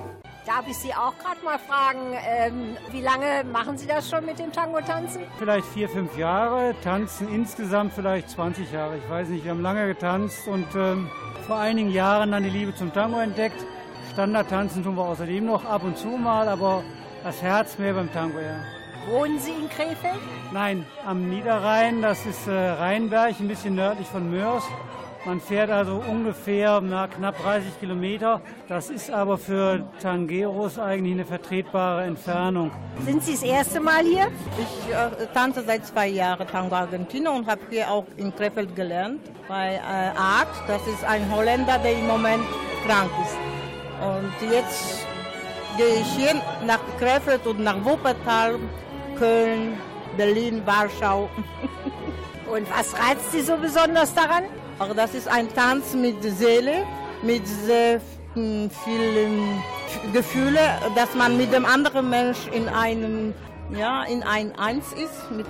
Darf 0.45 0.67
ich 0.67 0.77
Sie 0.77 0.91
auch 0.91 1.13
gerade 1.19 1.43
mal 1.45 1.59
fragen, 1.59 2.17
ähm, 2.27 2.75
wie 2.91 3.01
lange 3.01 3.43
machen 3.43 3.77
Sie 3.77 3.85
das 3.85 4.09
schon 4.09 4.25
mit 4.25 4.39
dem 4.39 4.51
Tango-Tanzen? 4.51 5.21
Vielleicht 5.37 5.67
vier, 5.67 5.87
fünf 5.87 6.17
Jahre, 6.17 6.73
tanzen 6.83 7.31
insgesamt 7.31 7.93
vielleicht 7.93 8.31
20 8.31 8.71
Jahre. 8.71 8.97
Ich 8.97 9.07
weiß 9.07 9.27
nicht, 9.29 9.43
wir 9.43 9.51
haben 9.51 9.61
lange 9.61 9.85
getanzt 9.85 10.47
und 10.47 10.65
ähm, 10.75 11.11
vor 11.45 11.57
einigen 11.57 11.91
Jahren 11.91 12.31
dann 12.31 12.43
die 12.43 12.49
Liebe 12.49 12.73
zum 12.73 12.91
Tango 12.91 13.19
entdeckt. 13.19 13.63
Standardtanzen 14.13 14.83
tun 14.83 14.95
wir 14.95 15.03
außerdem 15.03 15.45
noch 15.45 15.63
ab 15.63 15.83
und 15.83 15.95
zu 15.95 16.07
mal, 16.07 16.49
aber 16.49 16.83
das 17.23 17.39
Herz 17.43 17.77
mehr 17.77 17.93
beim 17.93 18.11
Tango, 18.11 18.39
ja. 18.39 18.63
Wohnen 19.11 19.39
Sie 19.39 19.51
in 19.51 19.69
Krefeld? 19.69 20.19
Nein, 20.51 20.85
am 21.05 21.29
Niederrhein, 21.29 22.01
das 22.01 22.25
ist 22.25 22.47
äh, 22.47 22.51
Rheinberg, 22.51 23.39
ein 23.39 23.47
bisschen 23.47 23.75
nördlich 23.75 24.07
von 24.07 24.31
Mörs. 24.31 24.63
Man 25.23 25.39
fährt 25.39 25.69
also 25.69 26.01
ungefähr 26.09 26.81
na, 26.81 27.07
knapp 27.07 27.39
30 27.43 27.79
Kilometer. 27.79 28.41
Das 28.67 28.89
ist 28.89 29.11
aber 29.11 29.37
für 29.37 29.87
Tangeros 30.01 30.79
eigentlich 30.79 31.13
eine 31.13 31.25
vertretbare 31.25 32.05
Entfernung. 32.05 32.71
Sind 33.05 33.23
Sie 33.23 33.33
das 33.33 33.43
erste 33.43 33.79
Mal 33.79 34.03
hier? 34.03 34.31
Ich 34.57 34.91
äh, 34.91 35.27
tanze 35.31 35.61
seit 35.63 35.85
zwei 35.85 36.07
Jahren 36.07 36.47
Tango 36.47 36.75
Argentino 36.75 37.33
und 37.33 37.45
habe 37.45 37.61
hier 37.69 37.91
auch 37.91 38.05
in 38.17 38.33
Krefeld 38.35 38.75
gelernt 38.75 39.21
bei 39.47 39.75
äh, 39.75 40.17
Art. 40.17 40.49
Das 40.67 40.81
ist 40.87 41.03
ein 41.03 41.31
Holländer, 41.31 41.77
der 41.77 41.93
im 41.99 42.07
Moment 42.07 42.43
krank 42.87 43.11
ist. 43.21 43.37
Und 44.01 44.51
jetzt 44.51 45.05
gehe 45.77 46.01
ich 46.01 46.07
hier 46.15 46.33
nach 46.65 46.79
Krefeld 46.97 47.45
und 47.45 47.59
nach 47.59 47.77
Wuppertal, 47.85 48.55
Köln, 49.19 49.77
Berlin, 50.17 50.63
Warschau. 50.65 51.29
und 52.51 52.67
was 52.71 52.95
reizt 52.97 53.31
Sie 53.31 53.41
so 53.41 53.55
besonders 53.55 54.15
daran? 54.15 54.45
Das 54.89 55.13
ist 55.13 55.27
ein 55.27 55.47
Tanz 55.53 55.93
mit 55.93 56.23
Seele, 56.23 56.85
mit 57.21 57.45
sehr 57.47 58.01
vielen 58.33 59.61
Gefühlen, 60.11 60.57
dass 60.95 61.13
man 61.13 61.37
mit 61.37 61.53
dem 61.53 61.65
anderen 61.65 62.09
Mensch 62.09 62.47
in 62.51 62.67
einem, 62.67 63.33
ja, 63.77 64.03
in 64.05 64.23
ein 64.23 64.57
Eins 64.57 64.85
ist, 64.93 65.29
mit 65.29 65.45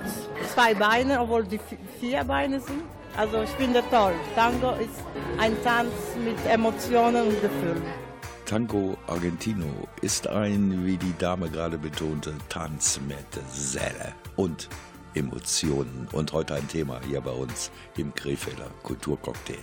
zwei 0.53 0.73
Beinen, 0.73 1.17
obwohl 1.17 1.45
die 1.45 1.59
vier 1.99 2.25
Beine 2.25 2.59
sind. 2.59 2.81
Also 3.15 3.41
ich 3.41 3.49
finde 3.51 3.81
toll. 3.89 4.13
Tango 4.35 4.71
ist 4.71 4.99
ein 5.39 5.55
Tanz 5.63 5.93
mit 6.23 6.37
Emotionen 6.51 7.27
und 7.27 7.41
Gefühlen. 7.41 7.83
Tango 8.45 8.97
Argentino 9.07 9.87
ist 10.01 10.27
ein, 10.27 10.85
wie 10.85 10.97
die 10.97 11.17
Dame 11.17 11.49
gerade 11.49 11.77
betonte, 11.77 12.33
Tanz 12.49 12.99
mit 13.07 13.25
Seele 13.49 14.13
und 14.35 14.67
Emotionen. 15.13 16.07
Und 16.11 16.33
heute 16.33 16.55
ein 16.55 16.67
Thema 16.67 16.99
hier 17.07 17.21
bei 17.21 17.31
uns 17.31 17.71
im 17.97 18.13
Krefelder 18.13 18.69
Kulturcocktail. 18.83 19.59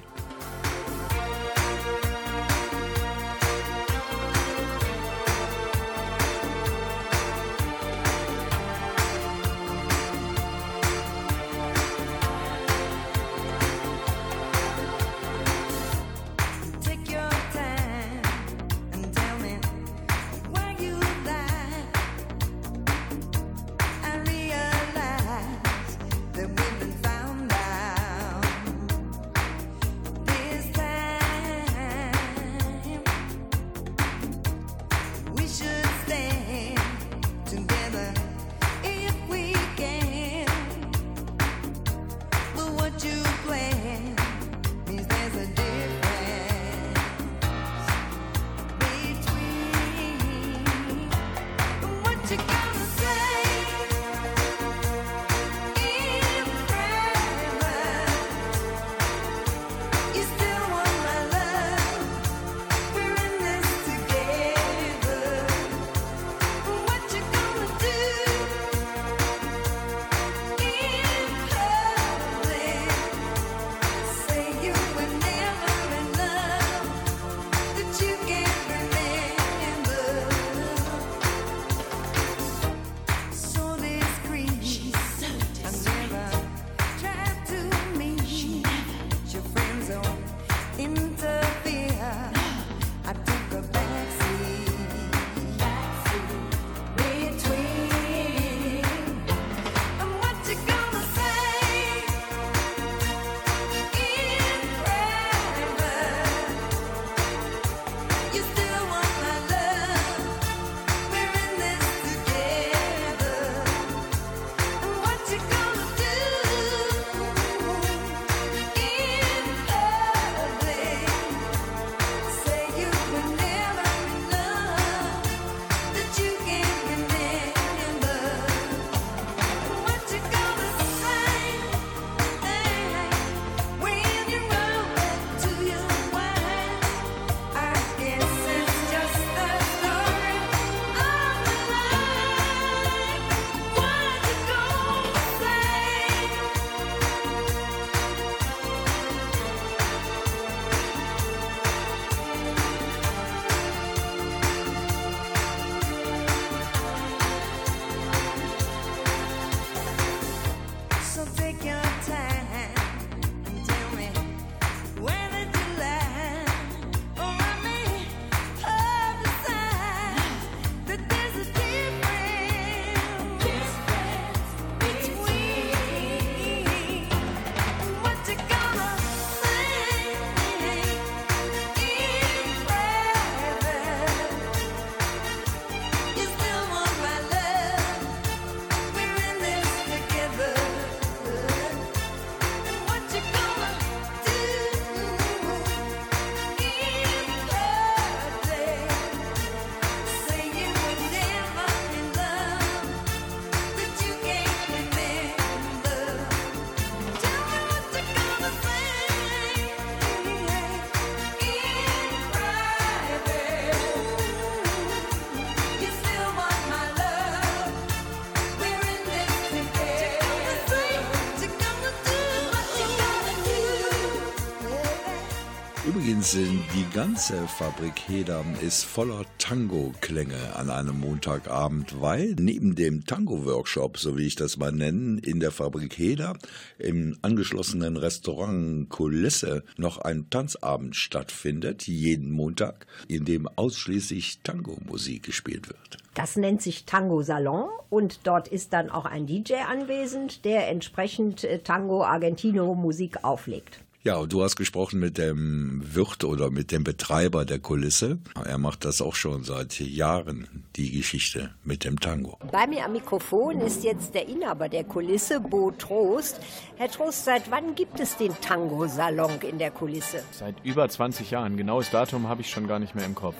Wahnsinn, 226.29 226.63
die 226.75 226.95
ganze 226.95 227.49
Fabrik 227.49 228.07
Hedam 228.07 228.55
ist 228.61 228.85
voller 228.85 229.25
Tango-Klänge 229.39 230.57
an 230.57 230.69
einem 230.69 231.01
Montagabend, 231.01 232.03
weil 232.03 232.37
neben 232.39 232.75
dem 232.75 233.07
Tango-Workshop, 233.07 233.97
so 233.97 234.19
wie 234.19 234.27
ich 234.27 234.35
das 234.35 234.59
mal 234.59 234.71
nenne, 234.71 235.21
in 235.21 235.41
der 235.41 235.53
Fabrik 235.53 235.97
Heder 235.97 236.37
im 236.79 237.17
angeschlossenen 237.23 237.97
Restaurant 237.97 238.91
Kulisse 238.91 239.65
noch 239.79 239.97
ein 239.97 240.29
Tanzabend 240.29 240.97
stattfindet, 240.97 241.87
jeden 241.87 242.31
Montag, 242.31 242.87
in 243.09 243.25
dem 243.25 243.49
ausschließlich 243.57 244.41
Tango-Musik 244.43 245.23
gespielt 245.23 245.71
wird. 245.71 245.97
Das 246.13 246.37
nennt 246.37 246.61
sich 246.61 246.85
Tango 246.85 247.23
Salon 247.23 247.71
und 247.89 248.21
dort 248.25 248.49
ist 248.49 248.75
dann 248.75 248.91
auch 248.91 249.07
ein 249.07 249.27
DJ 249.27 249.55
anwesend, 249.67 250.45
der 250.45 250.69
entsprechend 250.69 251.45
äh, 251.45 251.61
Tango 251.61 252.05
Argentino 252.05 252.75
Musik 252.75 253.25
auflegt. 253.25 253.81
Ja, 254.09 254.17
und 254.17 254.33
du 254.33 254.43
hast 254.43 254.57
gesprochen 254.57 255.01
mit 255.01 255.19
dem 255.19 255.83
Wirt 255.95 256.25
oder 256.25 256.51
mit 256.51 256.73
dem 256.73 256.83
Betreiber 256.83 257.45
der 257.45 257.59
Kulisse. 257.59 258.17
Er 258.43 258.57
macht 258.57 258.87
das 258.87 259.03
auch 259.03 259.15
schon 259.15 259.45
seit 259.45 259.79
Jahren, 259.81 260.65
die 260.77 260.93
Geschichte 260.93 261.51
mit 261.63 261.85
dem 261.85 262.01
Tango. 262.01 262.39
Bei 262.51 262.67
mir 262.67 262.87
am 262.87 262.93
Mikrofon 262.93 263.61
ist 263.61 263.85
jetzt 263.85 264.15
der 264.15 264.27
Inhaber 264.27 264.71
der 264.71 264.85
Kulisse, 264.85 265.41
Bo 265.41 265.73
Trost. 265.73 266.41
Herr 266.79 266.91
Trost, 266.91 267.27
seit 267.27 267.51
wann 267.51 267.75
gibt 267.75 268.01
es 268.01 268.17
den 268.17 268.33
Tango-Salon 268.41 269.43
in 269.43 269.59
der 269.59 269.73
Kulisse? 269.73 270.23
Seit 270.31 270.55
über 270.65 270.89
20 270.89 271.31
Jahren. 271.31 271.59
Genaues 271.59 271.91
Datum 271.91 272.29
habe 272.29 272.41
ich 272.41 272.49
schon 272.49 272.67
gar 272.67 272.79
nicht 272.79 272.95
mehr 272.95 273.05
im 273.05 273.15
Kopf. 273.15 273.37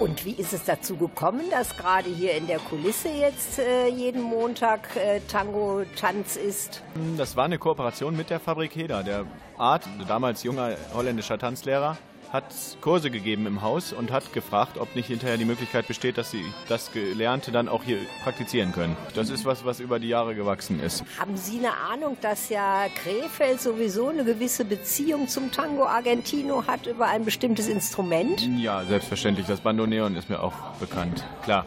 Und 0.00 0.24
wie 0.24 0.32
ist 0.32 0.54
es 0.54 0.64
dazu 0.64 0.96
gekommen, 0.96 1.42
dass 1.50 1.76
gerade 1.76 2.08
hier 2.08 2.34
in 2.34 2.46
der 2.46 2.58
Kulisse 2.58 3.10
jetzt 3.10 3.58
äh, 3.58 3.86
jeden 3.86 4.22
Montag 4.22 4.96
äh, 4.96 5.20
Tango-Tanz 5.28 6.36
ist? 6.36 6.82
Das 7.18 7.36
war 7.36 7.44
eine 7.44 7.58
Kooperation 7.58 8.16
mit 8.16 8.30
der 8.30 8.40
Fabrik 8.40 8.74
Heder. 8.74 9.02
Der 9.02 9.26
Art, 9.58 9.86
damals 10.08 10.42
junger 10.42 10.74
holländischer 10.94 11.36
Tanzlehrer, 11.36 11.98
hat 12.32 12.44
Kurse 12.80 13.10
gegeben 13.10 13.46
im 13.46 13.62
Haus 13.62 13.92
und 13.92 14.12
hat 14.12 14.32
gefragt, 14.32 14.78
ob 14.78 14.94
nicht 14.94 15.06
hinterher 15.06 15.36
die 15.36 15.44
Möglichkeit 15.44 15.88
besteht, 15.88 16.16
dass 16.16 16.30
sie 16.30 16.44
das 16.68 16.92
Gelernte 16.92 17.50
dann 17.50 17.68
auch 17.68 17.82
hier 17.82 17.98
praktizieren 18.22 18.72
können. 18.72 18.96
Das 19.14 19.30
ist 19.30 19.44
was, 19.44 19.64
was 19.64 19.80
über 19.80 19.98
die 19.98 20.08
Jahre 20.08 20.34
gewachsen 20.34 20.80
ist. 20.80 21.04
Haben 21.18 21.36
Sie 21.36 21.58
eine 21.58 21.72
Ahnung, 21.76 22.16
dass 22.20 22.48
ja 22.48 22.86
Krefeld 23.02 23.60
sowieso 23.60 24.08
eine 24.08 24.24
gewisse 24.24 24.64
Beziehung 24.64 25.28
zum 25.28 25.50
Tango 25.50 25.84
Argentino 25.84 26.66
hat 26.66 26.86
über 26.86 27.06
ein 27.06 27.24
bestimmtes 27.24 27.68
Instrument? 27.68 28.48
Ja, 28.58 28.84
selbstverständlich. 28.84 29.46
Das 29.46 29.60
Bandoneon 29.60 30.14
ist 30.14 30.28
mir 30.28 30.40
auch 30.40 30.54
bekannt. 30.78 31.24
Klar. 31.42 31.66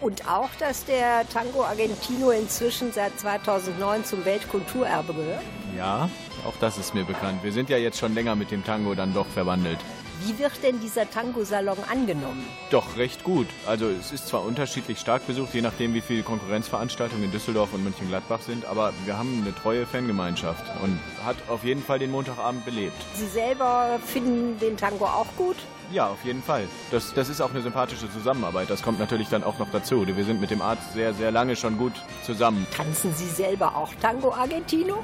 Und 0.00 0.28
auch, 0.28 0.50
dass 0.58 0.84
der 0.84 1.26
Tango 1.28 1.64
Argentino 1.64 2.30
inzwischen 2.30 2.92
seit 2.92 3.18
2009 3.18 4.04
zum 4.04 4.24
Weltkulturerbe 4.24 5.14
gehört? 5.14 5.42
Ja, 5.76 6.10
auch 6.46 6.54
das 6.60 6.78
ist 6.78 6.94
mir 6.94 7.04
bekannt. 7.04 7.42
Wir 7.42 7.52
sind 7.52 7.70
ja 7.70 7.78
jetzt 7.78 7.98
schon 7.98 8.14
länger 8.14 8.36
mit 8.36 8.50
dem 8.50 8.62
Tango 8.64 8.94
dann 8.94 9.14
doch 9.14 9.26
verwandelt. 9.26 9.78
Wie 10.20 10.38
wird 10.38 10.62
denn 10.62 10.80
dieser 10.80 11.10
Tango-Salon 11.10 11.78
angenommen? 11.90 12.44
Doch 12.70 12.96
recht 12.96 13.24
gut. 13.24 13.48
Also 13.66 13.88
es 13.88 14.12
ist 14.12 14.28
zwar 14.28 14.44
unterschiedlich 14.44 14.98
stark 14.98 15.26
besucht, 15.26 15.54
je 15.54 15.60
nachdem 15.60 15.94
wie 15.94 16.00
viele 16.00 16.22
Konkurrenzveranstaltungen 16.22 17.24
in 17.24 17.32
Düsseldorf 17.32 17.72
und 17.72 17.84
Mönchengladbach 17.84 18.40
sind, 18.40 18.64
aber 18.64 18.92
wir 19.04 19.18
haben 19.18 19.42
eine 19.42 19.54
treue 19.54 19.86
Fangemeinschaft 19.86 20.64
und 20.82 20.98
hat 21.24 21.36
auf 21.48 21.64
jeden 21.64 21.82
Fall 21.82 21.98
den 21.98 22.10
Montagabend 22.10 22.64
belebt. 22.64 22.96
Sie 23.14 23.26
selber 23.26 23.98
finden 24.04 24.58
den 24.60 24.76
Tango 24.76 25.06
auch 25.06 25.26
gut? 25.36 25.56
Ja, 25.92 26.08
auf 26.08 26.24
jeden 26.24 26.42
Fall. 26.42 26.64
Das, 26.90 27.14
das 27.14 27.28
ist 27.28 27.40
auch 27.40 27.50
eine 27.50 27.62
sympathische 27.62 28.10
Zusammenarbeit. 28.10 28.70
Das 28.70 28.82
kommt 28.82 28.98
natürlich 28.98 29.28
dann 29.28 29.44
auch 29.44 29.58
noch 29.58 29.70
dazu. 29.70 30.06
Wir 30.06 30.24
sind 30.24 30.40
mit 30.40 30.50
dem 30.50 30.62
Arzt 30.62 30.92
sehr, 30.92 31.14
sehr 31.14 31.30
lange 31.30 31.56
schon 31.56 31.76
gut 31.78 31.92
zusammen. 32.24 32.66
Tanzen 32.76 33.14
Sie 33.14 33.28
selber 33.28 33.76
auch 33.76 33.92
Tango 34.00 34.32
Argentino? 34.32 35.02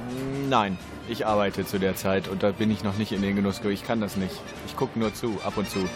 Nein, 0.48 0.78
ich 1.08 1.26
arbeite 1.26 1.66
zu 1.66 1.78
der 1.78 1.96
Zeit 1.96 2.28
und 2.28 2.42
da 2.42 2.50
bin 2.50 2.70
ich 2.70 2.82
noch 2.82 2.96
nicht 2.96 3.12
in 3.12 3.22
den 3.22 3.36
Genuss. 3.36 3.60
Ich 3.64 3.84
kann 3.84 4.00
das 4.00 4.16
nicht. 4.16 4.34
Ich 4.66 4.76
gucke 4.76 4.98
nur 4.98 5.14
zu, 5.14 5.38
ab 5.44 5.56
und 5.56 5.68
zu. 5.68 5.88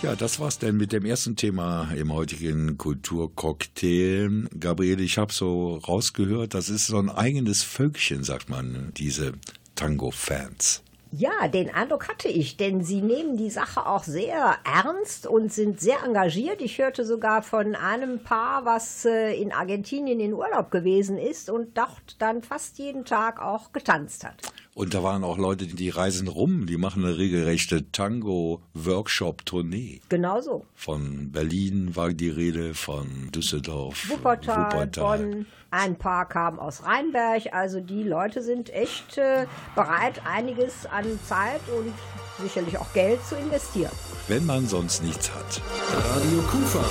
Ja, 0.00 0.14
das 0.14 0.38
war's 0.38 0.60
denn 0.60 0.76
mit 0.76 0.92
dem 0.92 1.04
ersten 1.04 1.34
Thema 1.34 1.90
im 1.90 2.12
heutigen 2.12 2.78
Kulturcocktail. 2.78 4.46
Gabriele, 4.58 5.02
ich 5.02 5.18
habe 5.18 5.32
so 5.32 5.74
rausgehört, 5.76 6.54
das 6.54 6.68
ist 6.68 6.86
so 6.86 6.98
ein 6.98 7.10
eigenes 7.10 7.64
Völkchen, 7.64 8.22
sagt 8.22 8.48
man, 8.48 8.92
diese 8.96 9.32
Tango-Fans. 9.74 10.84
Ja, 11.10 11.48
den 11.48 11.74
Eindruck 11.74 12.08
hatte 12.08 12.28
ich, 12.28 12.56
denn 12.56 12.84
sie 12.84 13.00
nehmen 13.00 13.36
die 13.36 13.50
Sache 13.50 13.86
auch 13.86 14.04
sehr 14.04 14.58
ernst 14.64 15.26
und 15.26 15.52
sind 15.52 15.80
sehr 15.80 16.04
engagiert. 16.04 16.60
Ich 16.60 16.78
hörte 16.78 17.04
sogar 17.04 17.42
von 17.42 17.74
einem 17.74 18.22
Paar, 18.22 18.64
was 18.64 19.04
äh, 19.04 19.32
in 19.32 19.50
Argentinien 19.50 20.20
in 20.20 20.32
Urlaub 20.32 20.70
gewesen 20.70 21.18
ist 21.18 21.50
und 21.50 21.76
dort 21.76 22.16
dann 22.20 22.42
fast 22.42 22.78
jeden 22.78 23.04
Tag 23.04 23.42
auch 23.42 23.72
getanzt 23.72 24.22
hat. 24.22 24.42
Und 24.78 24.94
da 24.94 25.02
waren 25.02 25.24
auch 25.24 25.36
Leute, 25.38 25.66
die 25.66 25.90
reisen 25.90 26.28
rum, 26.28 26.66
die 26.66 26.76
machen 26.76 27.04
eine 27.04 27.18
regelrechte 27.18 27.90
Tango-Workshop-Tournee. 27.90 30.02
Genau 30.08 30.40
so. 30.40 30.64
Von 30.76 31.32
Berlin 31.32 31.96
war 31.96 32.12
die 32.12 32.28
Rede, 32.28 32.74
von 32.74 33.32
Düsseldorf, 33.34 34.08
Wuppertal, 34.08 34.70
Wuppertal. 34.70 35.18
Bonn. 35.18 35.46
Ein 35.72 35.96
paar 35.96 36.28
kamen 36.28 36.60
aus 36.60 36.84
Rheinberg. 36.84 37.52
Also 37.52 37.80
die 37.80 38.04
Leute 38.04 38.40
sind 38.40 38.72
echt 38.72 39.18
äh, 39.18 39.46
bereit, 39.74 40.22
einiges 40.24 40.86
an 40.86 41.06
Zeit 41.26 41.62
und 41.76 41.92
sicherlich 42.40 42.78
auch 42.78 42.92
Geld 42.92 43.18
zu 43.26 43.34
investieren. 43.34 43.90
Wenn 44.28 44.46
man 44.46 44.68
sonst 44.68 45.02
nichts 45.02 45.34
hat. 45.34 45.60
Radio 45.90 46.40
Kufa. 46.42 46.84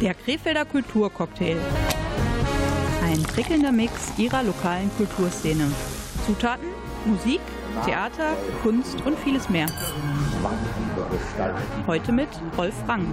Der 0.00 0.14
Krefelder 0.14 0.64
Kulturcocktail. 0.64 1.58
Ein 3.12 3.22
prickelnder 3.24 3.72
Mix 3.72 3.92
ihrer 4.16 4.42
lokalen 4.42 4.90
Kulturszene. 4.96 5.70
Zutaten, 6.24 6.68
Musik, 7.04 7.42
Theater, 7.84 8.34
Kunst 8.62 9.02
und 9.04 9.18
vieles 9.18 9.50
mehr. 9.50 9.66
Heute 11.86 12.10
mit 12.10 12.28
Rolf 12.56 12.74
Rang. 12.88 13.04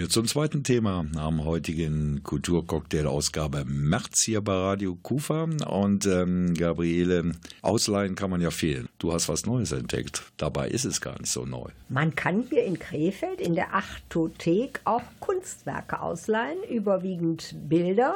Wir 0.00 0.08
zum 0.08 0.26
zweiten 0.26 0.64
Thema 0.64 1.04
am 1.16 1.44
heutigen 1.44 2.22
Kulturcocktail-Ausgabe 2.22 3.66
März 3.66 4.22
hier 4.24 4.40
bei 4.40 4.54
Radio 4.54 4.94
Kufa. 4.94 5.46
Und 5.68 6.06
ähm, 6.06 6.54
Gabriele, 6.54 7.32
ausleihen 7.60 8.14
kann 8.14 8.30
man 8.30 8.40
ja 8.40 8.50
fehlen. 8.50 8.88
Du 8.98 9.12
hast 9.12 9.28
was 9.28 9.44
Neues 9.44 9.72
entdeckt. 9.72 10.22
Dabei 10.38 10.68
ist 10.68 10.86
es 10.86 11.02
gar 11.02 11.20
nicht 11.20 11.30
so 11.30 11.44
neu. 11.44 11.68
Man 11.90 12.14
kann 12.14 12.44
hier 12.48 12.64
in 12.64 12.78
Krefeld 12.78 13.42
in 13.42 13.54
der 13.54 13.74
Achtothek 13.74 14.80
auch 14.84 15.02
Kunstwerke 15.18 16.00
ausleihen, 16.00 16.62
überwiegend 16.70 17.54
Bilder, 17.68 18.14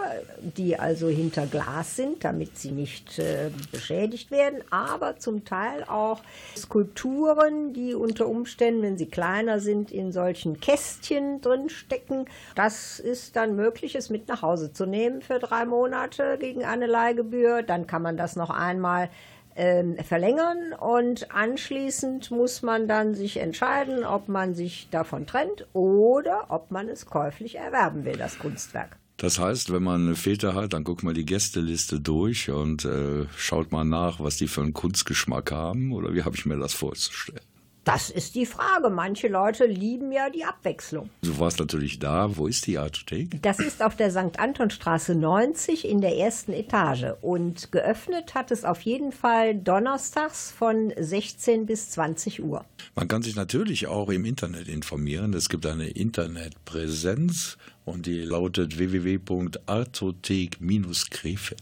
die 0.57 0.79
also 0.79 1.09
hinter 1.09 1.47
Glas 1.47 1.97
sind, 1.97 2.25
damit 2.25 2.57
sie 2.57 2.71
nicht 2.71 3.19
äh, 3.19 3.51
beschädigt 3.73 4.31
werden, 4.31 4.61
aber 4.71 5.19
zum 5.19 5.45
Teil 5.45 5.85
auch 5.85 6.23
Skulpturen, 6.57 7.75
die 7.75 7.95
unter 7.95 8.27
Umständen, 8.27 8.83
wenn 8.83 8.97
sie 8.97 9.07
kleiner 9.07 9.61
sind, 9.61 9.91
in 9.91 10.13
solchen 10.13 10.61
Kästchen 10.61 11.43
drin 11.43 11.69
stecken. 11.75 12.27
Das 12.55 12.99
ist 12.99 13.37
dann 13.37 13.57
möglich, 13.57 13.95
es 13.95 14.11
mit 14.11 14.29
nach 14.29 14.43
Hause 14.43 14.73
zu 14.73 14.87
nehmen 14.87 15.21
für 15.21 15.39
drei 15.39 15.67
Monate 15.67 16.39
gegen 16.39 16.65
eine 16.65 16.87
Leihgebühr. 16.87 17.63
Dann 17.63 17.87
kann 17.87 18.03
man 18.03 18.17
das 18.17 18.37
noch 18.37 18.51
einmal 18.51 19.11
ähm, 19.57 19.97
verlängern 20.03 20.73
und 20.73 21.31
anschließend 21.31 22.31
muss 22.31 22.63
man 22.63 22.89
dann 22.89 23.15
sich 23.15 23.37
entscheiden, 23.37 24.05
ob 24.05 24.29
man 24.29 24.55
sich 24.55 24.89
davon 24.91 25.27
trennt 25.27 25.67
oder 25.73 26.47
ob 26.49 26.71
man 26.71 26.89
es 26.89 27.07
käuflich 27.07 27.57
erwerben 27.57 28.05
will, 28.05 28.17
das 28.17 28.39
Kunstwerk. 28.39 28.97
Das 29.17 29.39
heißt, 29.39 29.73
wenn 29.73 29.85
man 29.85 30.07
eine 30.07 30.17
Fete 30.17 30.55
hat, 30.55 30.73
dann 30.73 30.83
guckt 30.83 31.05
man 31.05 31.15
die 31.15 31.25
Gästeliste 31.25 32.01
durch 32.01 32.51
und 32.51 32.85
äh, 32.85 33.27
schaut 33.37 33.71
mal 33.71 33.85
nach, 33.85 34.19
was 34.19 34.37
die 34.39 34.49
für 34.49 34.63
einen 34.63 34.75
Kunstgeschmack 34.75 35.53
haben 35.53 35.93
oder 35.93 36.15
wie 36.15 36.25
habe 36.25 36.35
ich 36.35 36.47
mir 36.47 36.57
das 36.59 36.75
vorzustellen. 36.75 37.41
Das 37.85 38.09
ist 38.09 38.35
die 38.35 38.47
Frage. 38.47 38.89
Manche 38.89 39.29
Leute 39.29 39.67
lieben 39.67 40.11
ja 40.11 40.31
die 40.31 40.45
Abwechslung. 40.45 41.11
Du 41.23 41.39
warst 41.39 41.59
natürlich 41.59 41.99
da. 41.99 42.35
Wo 42.37 42.47
ist 42.47 42.67
die 42.67 42.79
Artothek? 42.79 43.43
Das 43.43 43.59
ist 43.59 43.83
auf 43.83 43.95
der 43.97 44.11
St. 44.11 44.39
Antonstraße 44.39 45.15
90 45.15 45.87
in 45.87 46.01
der 46.01 46.17
ersten 46.17 46.55
Etage. 46.55 47.13
Und 47.21 47.73
geöffnet 47.73 48.35
hat 48.35 48.51
es 48.51 48.65
auf 48.65 48.81
jeden 48.81 49.13
Fall 49.13 49.55
donnerstags 49.55 50.51
von 50.51 50.95
16 50.99 51.67
bis 51.67 51.91
20 51.91 52.43
Uhr. 52.43 52.65
Man 52.95 53.07
kann 53.07 53.21
sich 53.21 53.37
natürlich 53.37 53.87
auch 53.87 54.09
im 54.09 54.25
Internet 54.25 54.69
informieren. 54.69 55.35
Es 55.35 55.51
gibt 55.51 55.67
eine 55.67 55.89
Internetpräsenz 55.89 57.59
und 57.85 58.07
die 58.07 58.23
lautet 58.23 58.79
www.artothek-krefeld. 58.79 61.59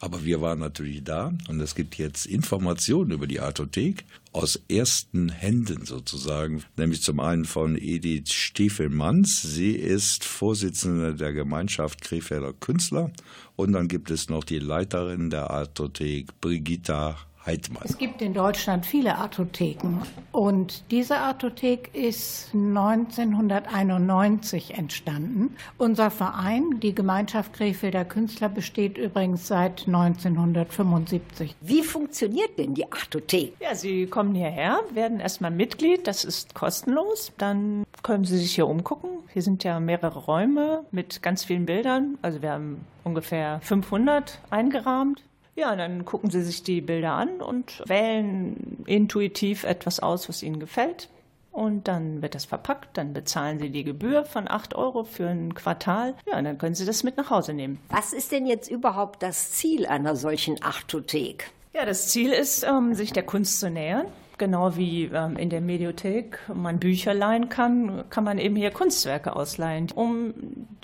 Aber 0.00 0.22
wir 0.22 0.42
waren 0.42 0.58
natürlich 0.58 1.02
da 1.02 1.32
und 1.48 1.60
es 1.60 1.74
gibt 1.74 1.96
jetzt 1.96 2.26
Informationen 2.26 3.12
über 3.12 3.26
die 3.26 3.40
Artothek 3.40 4.04
aus 4.34 4.60
ersten 4.68 5.28
Händen 5.28 5.86
sozusagen, 5.86 6.64
nämlich 6.76 7.02
zum 7.02 7.20
einen 7.20 7.44
von 7.44 7.78
Edith 7.78 8.32
Stiefelmanns. 8.32 9.42
Sie 9.42 9.72
ist 9.72 10.24
Vorsitzende 10.24 11.14
der 11.14 11.32
Gemeinschaft 11.32 12.00
Krefelder 12.02 12.52
Künstler 12.52 13.12
und 13.54 13.72
dann 13.72 13.86
gibt 13.86 14.10
es 14.10 14.28
noch 14.28 14.42
die 14.42 14.58
Leiterin 14.58 15.30
der 15.30 15.50
Artothek, 15.50 16.40
Brigitta 16.40 17.16
Heidmann. 17.46 17.82
Es 17.84 17.98
gibt 17.98 18.22
in 18.22 18.34
Deutschland 18.34 18.86
viele 18.86 19.18
Artotheken 19.18 20.00
und 20.32 20.90
diese 20.90 21.18
Artothek 21.18 21.94
ist 21.94 22.54
1991 22.54 24.78
entstanden. 24.78 25.54
Unser 25.78 26.10
Verein, 26.10 26.80
die 26.80 26.94
Gemeinschaft 26.94 27.52
Krefelder 27.52 28.04
Künstler, 28.04 28.48
besteht 28.48 28.98
übrigens 28.98 29.46
seit 29.46 29.86
1975. 29.86 31.54
Wie 31.60 31.82
funktioniert 31.82 32.58
denn 32.58 32.74
die 32.74 32.90
Artothek? 32.90 33.54
Ja, 33.60 33.74
Sie 33.74 34.06
kommen 34.06 34.34
hierher, 34.34 34.80
werden 34.92 35.20
erstmal 35.20 35.50
Mitglied, 35.50 36.06
das 36.06 36.24
ist 36.24 36.54
kostenlos. 36.54 37.32
Dann 37.38 37.84
können 38.02 38.24
Sie 38.24 38.38
sich 38.38 38.54
hier 38.54 38.66
umgucken. 38.66 39.10
Hier 39.32 39.42
sind 39.42 39.64
ja 39.64 39.80
mehrere 39.80 40.20
Räume 40.20 40.84
mit 40.90 41.22
ganz 41.22 41.44
vielen 41.44 41.66
Bildern. 41.66 42.18
Also 42.22 42.40
wir 42.42 42.52
haben 42.52 42.84
ungefähr 43.02 43.60
500 43.62 44.40
eingerahmt. 44.50 45.22
Ja, 45.56 45.76
dann 45.76 46.04
gucken 46.04 46.30
Sie 46.30 46.42
sich 46.42 46.62
die 46.62 46.80
Bilder 46.80 47.12
an 47.12 47.40
und 47.40 47.82
wählen 47.86 48.82
intuitiv 48.86 49.64
etwas 49.64 50.00
aus, 50.00 50.28
was 50.28 50.42
Ihnen 50.42 50.58
gefällt. 50.58 51.08
Und 51.52 51.86
dann 51.86 52.20
wird 52.20 52.34
das 52.34 52.46
verpackt, 52.46 52.98
dann 52.98 53.12
bezahlen 53.12 53.60
Sie 53.60 53.70
die 53.70 53.84
Gebühr 53.84 54.24
von 54.24 54.48
8 54.48 54.74
Euro 54.74 55.04
für 55.04 55.28
ein 55.28 55.54
Quartal. 55.54 56.14
Ja, 56.26 56.38
und 56.38 56.44
dann 56.44 56.58
können 56.58 56.74
Sie 56.74 56.84
das 56.84 57.04
mit 57.04 57.16
nach 57.16 57.30
Hause 57.30 57.54
nehmen. 57.54 57.78
Was 57.90 58.12
ist 58.12 58.32
denn 58.32 58.44
jetzt 58.44 58.68
überhaupt 58.68 59.22
das 59.22 59.52
Ziel 59.52 59.86
einer 59.86 60.16
solchen 60.16 60.60
Artothek? 60.60 61.52
Ja, 61.72 61.84
das 61.86 62.08
Ziel 62.08 62.32
ist, 62.32 62.64
ähm, 62.64 62.94
sich 62.94 63.12
der 63.12 63.22
Kunst 63.22 63.60
zu 63.60 63.70
nähern. 63.70 64.06
Genau 64.38 64.76
wie 64.76 65.04
ähm, 65.04 65.36
in 65.36 65.50
der 65.50 65.60
Mediothek 65.60 66.38
man 66.52 66.80
Bücher 66.80 67.14
leihen 67.14 67.48
kann, 67.48 68.04
kann 68.10 68.24
man 68.24 68.38
eben 68.38 68.56
hier 68.56 68.70
Kunstwerke 68.70 69.36
ausleihen, 69.36 69.88
um 69.94 70.34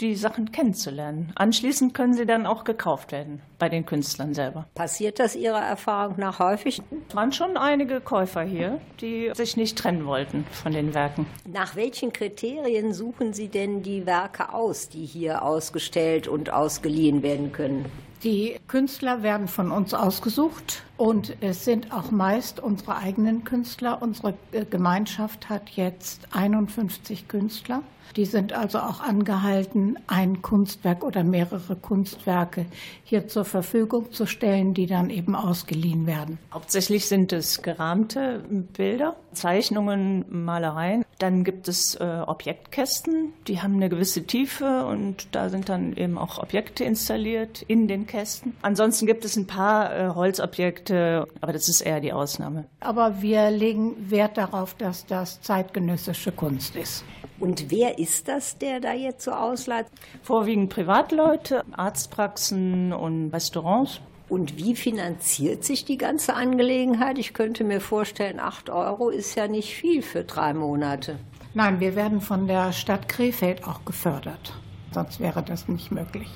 die 0.00 0.14
Sachen 0.14 0.52
kennenzulernen. 0.52 1.32
Anschließend 1.34 1.92
können 1.94 2.14
sie 2.14 2.26
dann 2.26 2.46
auch 2.46 2.64
gekauft 2.64 3.12
werden 3.12 3.40
bei 3.58 3.68
den 3.68 3.84
Künstlern 3.84 4.34
selber. 4.34 4.66
Passiert 4.74 5.18
das 5.18 5.34
Ihrer 5.34 5.60
Erfahrung 5.60 6.14
nach 6.18 6.38
häufig? 6.38 6.80
Es 7.08 7.14
waren 7.14 7.32
schon 7.32 7.56
einige 7.56 8.00
Käufer 8.00 8.42
hier, 8.42 8.80
die 9.00 9.30
sich 9.34 9.56
nicht 9.56 9.76
trennen 9.76 10.06
wollten 10.06 10.44
von 10.52 10.72
den 10.72 10.94
Werken. 10.94 11.26
Nach 11.46 11.76
welchen 11.76 12.12
Kriterien 12.12 12.92
suchen 12.92 13.32
Sie 13.32 13.48
denn 13.48 13.82
die 13.82 14.06
Werke 14.06 14.54
aus, 14.54 14.88
die 14.88 15.04
hier 15.04 15.42
ausgestellt 15.42 16.28
und 16.28 16.52
ausgeliehen 16.52 17.22
werden 17.22 17.52
können? 17.52 17.84
Die 18.22 18.60
Künstler 18.68 19.22
werden 19.22 19.48
von 19.48 19.70
uns 19.70 19.94
ausgesucht 19.94 20.82
und 20.98 21.36
es 21.40 21.64
sind 21.64 21.90
auch 21.90 22.10
meist 22.10 22.60
unsere 22.60 22.96
eigenen 22.96 23.44
Künstler. 23.44 24.02
Unsere 24.02 24.34
äh, 24.52 24.66
Gemeinschaft 24.66 25.48
hat 25.48 25.70
jetzt 25.70 26.28
51 26.32 27.28
Künstler. 27.28 27.82
Die 28.16 28.24
sind 28.24 28.52
also 28.52 28.78
auch 28.78 29.00
angehalten, 29.00 29.96
ein 30.06 30.42
Kunstwerk 30.42 31.04
oder 31.04 31.22
mehrere 31.22 31.76
Kunstwerke 31.76 32.66
hier 33.04 33.28
zur 33.28 33.44
Verfügung 33.44 34.12
zu 34.12 34.26
stellen, 34.26 34.74
die 34.74 34.86
dann 34.86 35.10
eben 35.10 35.34
ausgeliehen 35.34 36.06
werden. 36.06 36.38
Hauptsächlich 36.52 37.06
sind 37.06 37.32
es 37.32 37.62
gerahmte 37.62 38.44
Bilder, 38.48 39.16
Zeichnungen, 39.32 40.24
Malereien. 40.28 41.04
Dann 41.18 41.44
gibt 41.44 41.68
es 41.68 41.94
äh, 41.96 42.22
Objektkästen, 42.26 43.32
die 43.46 43.60
haben 43.60 43.74
eine 43.74 43.88
gewisse 43.90 44.24
Tiefe 44.24 44.86
und 44.86 45.28
da 45.32 45.50
sind 45.50 45.68
dann 45.68 45.94
eben 45.96 46.16
auch 46.16 46.38
Objekte 46.38 46.84
installiert 46.84 47.62
in 47.62 47.88
den 47.88 48.06
Kästen. 48.06 48.56
Ansonsten 48.62 49.06
gibt 49.06 49.24
es 49.24 49.36
ein 49.36 49.46
paar 49.46 49.94
äh, 49.94 50.08
Holzobjekte, 50.14 51.26
aber 51.40 51.52
das 51.52 51.68
ist 51.68 51.82
eher 51.82 52.00
die 52.00 52.12
Ausnahme. 52.12 52.64
Aber 52.80 53.20
wir 53.20 53.50
legen 53.50 54.10
Wert 54.10 54.38
darauf, 54.38 54.74
dass 54.74 55.06
das 55.06 55.40
zeitgenössische 55.42 56.32
Kunst 56.32 56.74
ist. 56.74 57.04
Und 57.40 57.70
wer 57.70 57.98
ist 57.98 58.28
das, 58.28 58.58
der 58.58 58.80
da 58.80 58.92
jetzt 58.92 59.24
so 59.24 59.32
ausleiht? 59.32 59.86
Vorwiegend 60.22 60.68
Privatleute, 60.70 61.64
Arztpraxen 61.72 62.92
und 62.92 63.32
Restaurants. 63.32 64.00
Und 64.28 64.56
wie 64.56 64.76
finanziert 64.76 65.64
sich 65.64 65.84
die 65.84 65.96
ganze 65.96 66.34
Angelegenheit? 66.34 67.18
Ich 67.18 67.34
könnte 67.34 67.64
mir 67.64 67.80
vorstellen, 67.80 68.38
8 68.38 68.70
Euro 68.70 69.08
ist 69.08 69.34
ja 69.34 69.48
nicht 69.48 69.74
viel 69.74 70.02
für 70.02 70.22
drei 70.22 70.54
Monate. 70.54 71.18
Nein, 71.54 71.80
wir 71.80 71.96
werden 71.96 72.20
von 72.20 72.46
der 72.46 72.72
Stadt 72.72 73.08
Krefeld 73.08 73.66
auch 73.66 73.84
gefördert. 73.84 74.54
Sonst 74.92 75.18
wäre 75.18 75.42
das 75.42 75.66
nicht 75.66 75.90
möglich. 75.90 76.28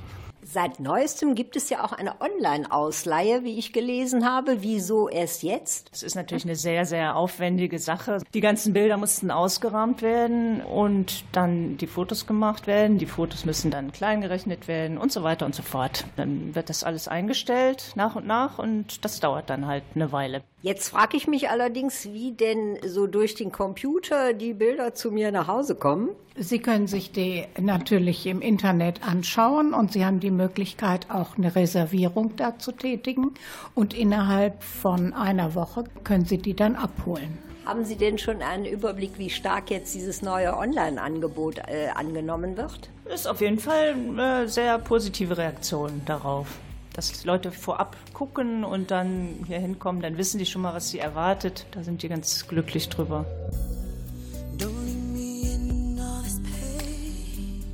Seit 0.46 0.78
neuestem 0.78 1.34
gibt 1.34 1.56
es 1.56 1.70
ja 1.70 1.82
auch 1.82 1.92
eine 1.92 2.20
Online-Ausleihe, 2.20 3.44
wie 3.44 3.58
ich 3.58 3.72
gelesen 3.72 4.30
habe. 4.30 4.62
Wieso 4.62 5.08
erst 5.08 5.42
jetzt? 5.42 5.88
Es 5.90 6.02
ist 6.02 6.16
natürlich 6.16 6.44
eine 6.44 6.54
sehr, 6.54 6.84
sehr 6.84 7.16
aufwendige 7.16 7.78
Sache. 7.78 8.18
Die 8.34 8.40
ganzen 8.40 8.74
Bilder 8.74 8.98
mussten 8.98 9.30
ausgerahmt 9.30 10.02
werden 10.02 10.60
und 10.60 11.24
dann 11.32 11.78
die 11.78 11.86
Fotos 11.86 12.26
gemacht 12.26 12.66
werden. 12.66 12.98
Die 12.98 13.06
Fotos 13.06 13.46
müssen 13.46 13.70
dann 13.70 13.90
klein 13.90 14.20
gerechnet 14.20 14.68
werden 14.68 14.98
und 14.98 15.12
so 15.12 15.22
weiter 15.22 15.46
und 15.46 15.54
so 15.54 15.62
fort. 15.62 16.04
Dann 16.16 16.54
wird 16.54 16.68
das 16.68 16.84
alles 16.84 17.08
eingestellt 17.08 17.92
nach 17.94 18.14
und 18.14 18.26
nach 18.26 18.58
und 18.58 19.02
das 19.02 19.20
dauert 19.20 19.48
dann 19.48 19.66
halt 19.66 19.84
eine 19.94 20.12
Weile. 20.12 20.42
Jetzt 20.64 20.88
frage 20.88 21.18
ich 21.18 21.26
mich 21.26 21.50
allerdings, 21.50 22.06
wie 22.14 22.32
denn 22.32 22.78
so 22.86 23.06
durch 23.06 23.34
den 23.34 23.52
Computer 23.52 24.32
die 24.32 24.54
Bilder 24.54 24.94
zu 24.94 25.10
mir 25.10 25.30
nach 25.30 25.46
Hause 25.46 25.74
kommen. 25.74 26.08
Sie 26.36 26.58
können 26.58 26.86
sich 26.86 27.12
die 27.12 27.44
natürlich 27.60 28.24
im 28.24 28.40
Internet 28.40 29.06
anschauen 29.06 29.74
und 29.74 29.92
Sie 29.92 30.06
haben 30.06 30.20
die 30.20 30.30
Möglichkeit, 30.30 31.10
auch 31.10 31.36
eine 31.36 31.54
Reservierung 31.54 32.36
da 32.36 32.58
zu 32.58 32.72
tätigen. 32.72 33.34
Und 33.74 33.92
innerhalb 33.92 34.62
von 34.62 35.12
einer 35.12 35.54
Woche 35.54 35.84
können 36.02 36.24
Sie 36.24 36.38
die 36.38 36.54
dann 36.54 36.76
abholen. 36.76 37.36
Haben 37.66 37.84
Sie 37.84 37.96
denn 37.96 38.16
schon 38.16 38.40
einen 38.40 38.64
Überblick, 38.64 39.18
wie 39.18 39.28
stark 39.28 39.70
jetzt 39.70 39.94
dieses 39.94 40.22
neue 40.22 40.56
Online-Angebot 40.56 41.58
äh, 41.58 41.88
angenommen 41.94 42.56
wird? 42.56 42.88
Ist 43.12 43.28
auf 43.28 43.42
jeden 43.42 43.58
Fall 43.58 43.92
eine 43.92 44.48
sehr 44.48 44.78
positive 44.78 45.36
Reaktion 45.36 46.00
darauf 46.06 46.46
dass 46.94 47.24
Leute 47.24 47.52
vorab 47.52 47.96
gucken 48.14 48.64
und 48.64 48.90
dann 48.90 49.44
hier 49.46 49.58
hinkommen, 49.58 50.00
dann 50.00 50.16
wissen 50.16 50.38
die 50.38 50.46
schon 50.46 50.62
mal, 50.62 50.72
was 50.72 50.88
sie 50.88 51.00
erwartet. 51.00 51.66
Da 51.72 51.82
sind 51.82 52.02
die 52.02 52.08
ganz 52.08 52.48
glücklich 52.48 52.88
drüber. 52.88 53.26
Don't 54.56 54.70
leave 54.86 54.98
me 55.12 55.42
in 55.42 55.98
all 56.00 56.22
this 56.22 56.40
pain. 56.40 57.64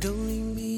Don't 0.00 0.26
leave 0.26 0.54
me 0.54 0.77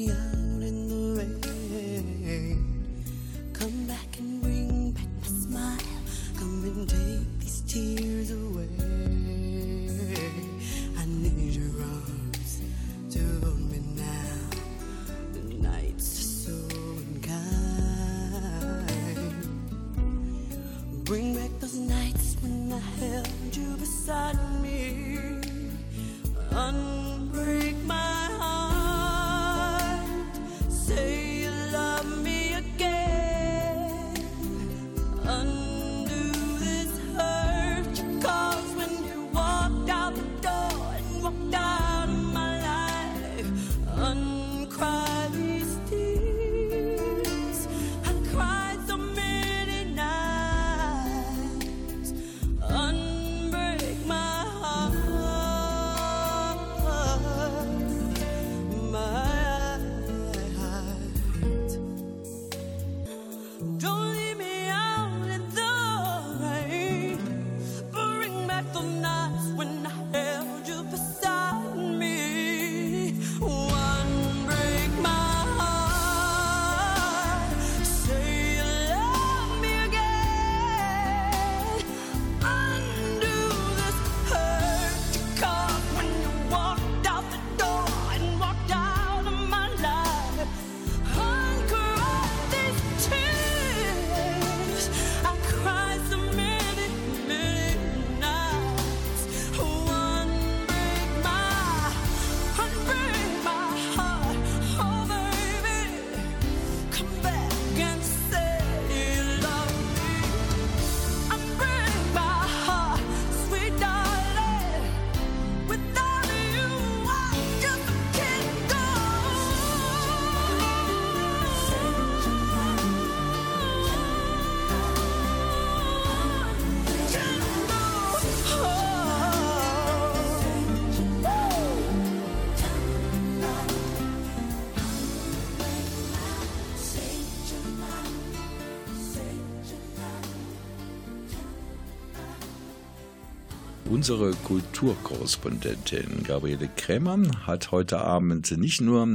Unsere 144.01 144.31
Kulturkorrespondentin 144.31 146.23
Gabriele 146.23 146.67
Krämer 146.75 147.21
hat 147.45 147.69
heute 147.69 147.99
Abend 147.99 148.49
nicht 148.57 148.81
nur 148.81 149.07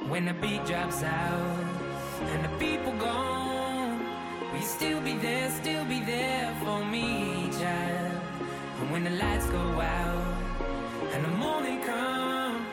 When 0.09 0.27
the 0.27 0.35
beat 0.35 0.65
drops 0.67 1.03
out 1.03 1.65
and 2.21 2.45
the 2.45 2.59
people 2.59 2.93
gone, 2.99 4.01
will 4.53 4.61
still 4.61 5.01
be 5.01 5.15
there, 5.17 5.51
still 5.51 5.85
be 5.85 6.01
there 6.01 6.55
for 6.62 6.85
me, 6.85 7.49
child? 7.59 8.21
And 8.81 8.91
when 8.93 9.05
the 9.05 9.11
lights 9.11 9.47
go 9.47 9.81
out 9.81 10.37
and 11.12 11.25
the 11.25 11.29
morning 11.29 11.81
come, 11.83 12.67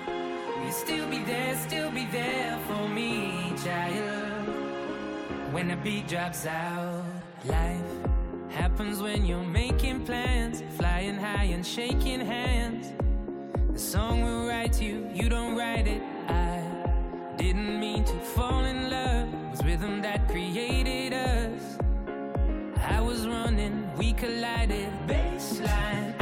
will 0.61 0.71
still 0.71 1.07
be 1.09 1.19
there, 1.19 1.55
still 1.57 1.91
be 1.91 2.05
there 2.05 2.59
for 2.67 2.89
me, 2.89 3.53
child? 3.63 4.47
When 5.53 5.69
the 5.69 5.77
beat 5.77 6.07
drops 6.07 6.45
out, 6.45 7.05
life 7.45 7.81
happens 8.49 9.01
when 9.01 9.25
you're 9.25 9.43
making 9.43 10.05
plans, 10.05 10.61
flying 10.77 11.15
high 11.15 11.45
and 11.45 11.65
shaking 11.65 12.19
hands. 12.19 12.91
The 13.71 13.79
song 13.79 14.21
will 14.23 14.47
write 14.47 14.81
you, 14.81 15.09
you 15.13 15.29
don't 15.29 15.55
write 15.55 15.87
it. 15.87 16.01
I 16.27 16.58
didn't 17.39 17.79
mean 17.79 18.03
to 18.03 18.19
fall 18.35 18.65
in 18.65 18.89
love. 18.89 19.33
It 19.33 19.51
was 19.51 19.63
rhythm 19.63 20.01
that 20.01 20.27
created 20.27 21.13
us. 21.13 21.77
I 22.85 22.99
was 22.99 23.25
running, 23.25 23.89
we 23.97 24.11
collided. 24.11 24.91
Baseline, 25.07 26.18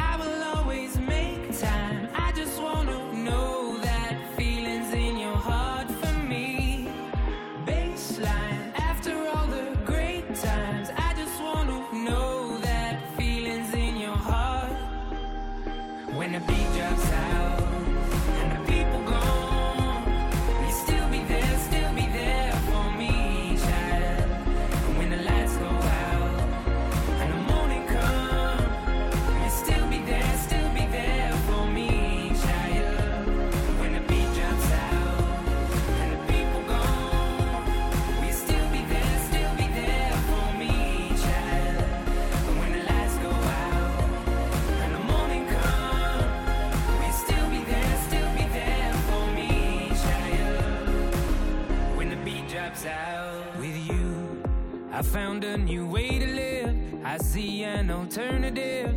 found 55.37 55.43
a 55.43 55.57
new 55.57 55.85
way 55.85 56.17
to 56.19 56.25
live. 56.25 56.75
I 57.03 57.17
see 57.17 57.63
an 57.63 57.91
alternative. 57.91 58.93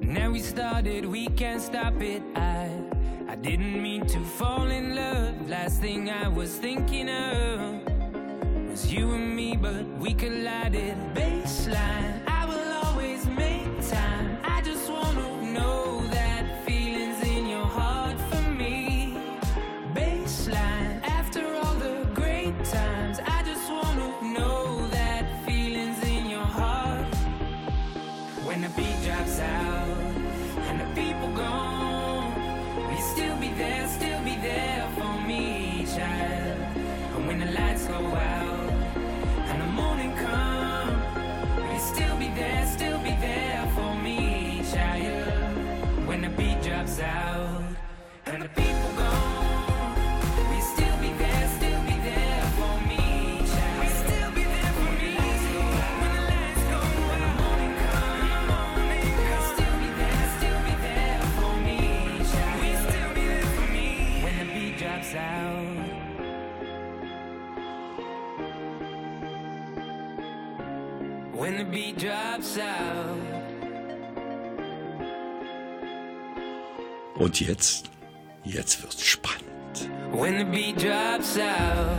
Now 0.00 0.30
we 0.30 0.40
started, 0.40 1.04
we 1.04 1.26
can't 1.28 1.60
stop 1.60 2.00
it. 2.00 2.22
I 2.34 2.70
I 3.28 3.36
didn't 3.36 3.82
mean 3.82 4.06
to 4.06 4.20
fall 4.38 4.66
in 4.70 4.94
love. 4.94 5.48
Last 5.48 5.80
thing 5.80 6.08
I 6.08 6.28
was 6.28 6.56
thinking 6.56 7.08
of 7.10 7.60
was 8.70 8.92
you 8.92 9.12
and 9.12 9.36
me, 9.36 9.56
but 9.56 9.84
we 9.98 10.14
collided. 10.14 10.96
Baseline, 11.14 12.23
Und 77.34 77.40
jetzt, 77.40 77.90
jetzt 78.44 78.80
wird's 78.80 79.04
spannend. 79.04 79.42
When 80.12 80.38
the 80.38 80.44
beat 80.44 80.80
drops 80.80 81.36
out. 81.36 81.98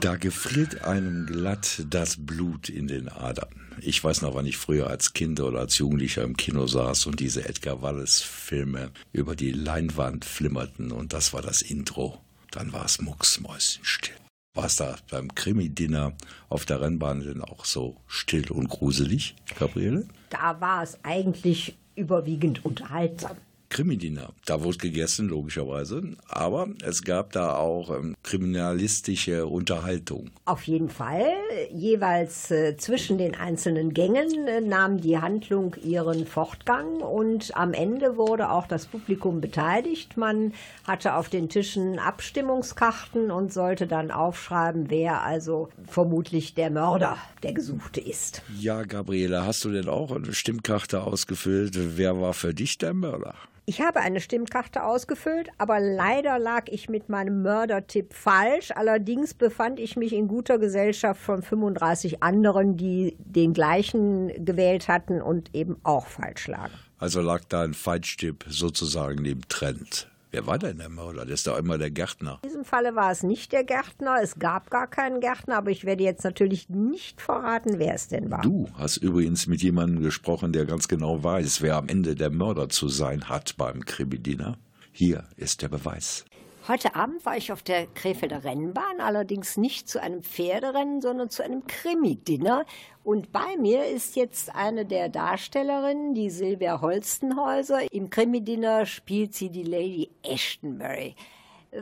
Da 0.00 0.16
gefriert 0.16 0.84
einem 0.84 1.26
glatt 1.26 1.84
das 1.90 2.16
Blut 2.16 2.70
in 2.70 2.88
den 2.88 3.10
Adern. 3.10 3.48
Ich 3.82 4.02
weiß 4.02 4.22
noch, 4.22 4.34
wann 4.34 4.46
ich 4.46 4.56
früher 4.56 4.86
als 4.86 5.12
Kind 5.12 5.38
oder 5.40 5.60
als 5.60 5.76
Jugendlicher 5.76 6.22
im 6.22 6.38
Kino 6.38 6.66
saß 6.66 7.04
und 7.04 7.20
diese 7.20 7.46
Edgar 7.46 7.82
Wallace-Filme 7.82 8.90
über 9.12 9.36
die 9.36 9.52
Leinwand 9.52 10.24
flimmerten 10.24 10.92
und 10.92 11.12
das 11.12 11.34
war 11.34 11.42
das 11.42 11.60
Intro. 11.60 12.23
Dann 12.54 12.72
war 12.72 12.84
es 12.84 13.00
mucksmäuschenstill. 13.00 14.14
War 14.54 14.66
es 14.66 14.76
da 14.76 14.94
beim 15.10 15.34
Krimi-Dinner 15.34 16.12
auf 16.48 16.64
der 16.64 16.80
Rennbahn 16.80 17.20
denn 17.20 17.42
auch 17.42 17.64
so 17.64 17.96
still 18.06 18.48
und 18.52 18.68
gruselig, 18.68 19.34
Gabriele? 19.58 20.06
Da 20.30 20.60
war 20.60 20.84
es 20.84 20.96
eigentlich 21.02 21.76
überwiegend 21.96 22.64
unterhaltsam. 22.64 23.36
Krimi-Dinner. 23.74 24.30
Da 24.46 24.62
wurde 24.62 24.78
gegessen, 24.78 25.28
logischerweise. 25.28 26.02
Aber 26.28 26.68
es 26.84 27.02
gab 27.02 27.32
da 27.32 27.56
auch 27.56 27.90
ähm, 27.90 28.14
kriminalistische 28.22 29.46
Unterhaltung. 29.46 30.30
Auf 30.44 30.62
jeden 30.62 30.88
Fall. 30.88 31.24
Jeweils 31.72 32.52
äh, 32.52 32.76
zwischen 32.76 33.18
den 33.18 33.34
einzelnen 33.34 33.92
Gängen 33.92 34.46
äh, 34.46 34.60
nahm 34.60 35.00
die 35.00 35.18
Handlung 35.18 35.74
ihren 35.82 36.24
Fortgang 36.24 37.00
und 37.00 37.56
am 37.56 37.72
Ende 37.72 38.16
wurde 38.16 38.50
auch 38.50 38.68
das 38.68 38.86
Publikum 38.86 39.40
beteiligt. 39.40 40.16
Man 40.16 40.52
hatte 40.86 41.16
auf 41.16 41.28
den 41.28 41.48
Tischen 41.48 41.98
Abstimmungskarten 41.98 43.32
und 43.32 43.52
sollte 43.52 43.88
dann 43.88 44.12
aufschreiben, 44.12 44.88
wer 44.88 45.22
also 45.22 45.68
vermutlich 45.88 46.54
der 46.54 46.70
Mörder, 46.70 47.18
der 47.42 47.52
Gesuchte 47.52 48.00
ist. 48.00 48.42
Ja, 48.56 48.84
Gabriele, 48.84 49.44
hast 49.44 49.64
du 49.64 49.72
denn 49.72 49.88
auch 49.88 50.12
eine 50.12 50.32
Stimmkarte 50.32 51.02
ausgefüllt? 51.02 51.72
Wer 51.96 52.20
war 52.20 52.34
für 52.34 52.54
dich 52.54 52.78
der 52.78 52.94
Mörder? 52.94 53.34
Ich 53.66 53.80
habe 53.80 54.00
eine 54.00 54.20
Stimmkarte 54.20 54.84
ausgefüllt, 54.84 55.48
aber 55.56 55.80
leider 55.80 56.38
lag 56.38 56.64
ich 56.68 56.90
mit 56.90 57.08
meinem 57.08 57.40
Mördertipp 57.40 58.12
falsch. 58.12 58.72
Allerdings 58.74 59.32
befand 59.32 59.80
ich 59.80 59.96
mich 59.96 60.12
in 60.12 60.28
guter 60.28 60.58
Gesellschaft 60.58 61.20
von 61.20 61.42
35 61.42 62.22
anderen, 62.22 62.76
die 62.76 63.16
den 63.18 63.54
gleichen 63.54 64.44
gewählt 64.44 64.88
hatten 64.88 65.22
und 65.22 65.54
eben 65.54 65.76
auch 65.82 66.06
falsch 66.06 66.46
lagen. 66.46 66.74
Also 66.98 67.22
lag 67.22 67.42
dein 67.48 67.72
Falschtipp 67.72 68.44
sozusagen 68.48 69.24
im 69.24 69.48
Trend. 69.48 70.10
Wer 70.34 70.48
war 70.48 70.58
denn 70.58 70.78
der 70.78 70.88
Mörder? 70.88 71.24
Das 71.24 71.34
ist 71.34 71.46
doch 71.46 71.56
immer 71.56 71.78
der 71.78 71.92
Gärtner. 71.92 72.40
In 72.42 72.48
diesem 72.48 72.64
Falle 72.64 72.96
war 72.96 73.12
es 73.12 73.22
nicht 73.22 73.52
der 73.52 73.62
Gärtner. 73.62 74.16
Es 74.20 74.40
gab 74.40 74.68
gar 74.68 74.88
keinen 74.88 75.20
Gärtner, 75.20 75.58
aber 75.58 75.70
ich 75.70 75.84
werde 75.84 76.02
jetzt 76.02 76.24
natürlich 76.24 76.68
nicht 76.68 77.20
verraten, 77.20 77.78
wer 77.78 77.94
es 77.94 78.08
denn 78.08 78.32
war. 78.32 78.42
Du 78.42 78.68
hast 78.74 78.96
übrigens 78.96 79.46
mit 79.46 79.62
jemandem 79.62 80.02
gesprochen, 80.02 80.50
der 80.50 80.66
ganz 80.66 80.88
genau 80.88 81.22
weiß, 81.22 81.62
wer 81.62 81.76
am 81.76 81.86
Ende 81.86 82.16
der 82.16 82.30
Mörder 82.30 82.68
zu 82.68 82.88
sein 82.88 83.28
hat 83.28 83.56
beim 83.56 83.84
Krimi-Dinner. 83.84 84.58
Hier 84.90 85.22
ist 85.36 85.62
der 85.62 85.68
Beweis. 85.68 86.24
Heute 86.66 86.94
Abend 86.94 87.26
war 87.26 87.36
ich 87.36 87.52
auf 87.52 87.62
der 87.62 87.86
Krefelder 87.88 88.42
Rennbahn, 88.42 88.98
allerdings 88.98 89.58
nicht 89.58 89.86
zu 89.86 90.00
einem 90.00 90.22
Pferderennen, 90.22 91.02
sondern 91.02 91.28
zu 91.28 91.44
einem 91.44 91.66
Krimi-Dinner. 91.66 92.64
Und 93.02 93.32
bei 93.32 93.58
mir 93.58 93.84
ist 93.84 94.16
jetzt 94.16 94.54
eine 94.54 94.86
der 94.86 95.10
Darstellerinnen, 95.10 96.14
die 96.14 96.30
Silvia 96.30 96.80
Holstenhäuser. 96.80 97.92
Im 97.92 98.08
Krimi-Dinner 98.08 98.86
spielt 98.86 99.34
sie 99.34 99.50
die 99.50 99.62
Lady 99.62 100.10
Ashtonbury. 100.22 101.16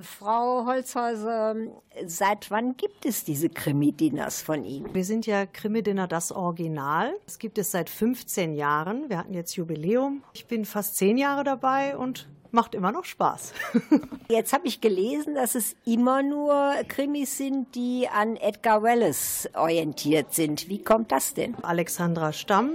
Frau 0.01 0.67
Holzhäuser, 0.67 1.55
seit 2.07 2.51
wann 2.51 2.77
gibt 2.77 3.07
es 3.07 3.23
diese 3.23 3.51
Krimi-Dinners 3.51 4.43
von 4.43 4.65
Ihnen? 4.65 4.93
Wir 4.93 5.05
sind 5.05 5.27
ja 5.27 5.47
Krimi-Dinner 5.47 6.09
das 6.09 6.33
Original. 6.33 7.15
Es 7.25 7.39
gibt 7.39 7.59
es 7.59 7.71
seit 7.71 7.89
15 7.89 8.55
Jahren. 8.55 9.09
Wir 9.09 9.19
hatten 9.19 9.35
jetzt 9.35 9.55
Jubiläum. 9.55 10.25
Ich 10.33 10.47
bin 10.47 10.65
fast 10.65 10.97
zehn 10.97 11.19
Jahre 11.19 11.45
dabei 11.45 11.97
und 11.97 12.27
macht 12.53 12.75
immer 12.75 12.93
noch 12.93 13.05
Spaß. 13.05 13.53
Jetzt 14.29 14.53
habe 14.53 14.67
ich 14.67 14.81
gelesen, 14.81 15.35
dass 15.35 15.55
es 15.55 15.75
immer 15.85 16.23
nur 16.23 16.75
Krimis 16.89 17.37
sind, 17.37 17.75
die 17.75 18.09
an 18.09 18.37
Edgar 18.37 18.83
Wallace 18.83 19.49
orientiert 19.55 20.35
sind. 20.35 20.69
Wie 20.69 20.83
kommt 20.83 21.13
das 21.13 21.35
denn? 21.35 21.55
Alexandra 21.63 22.33
Stamm 22.33 22.71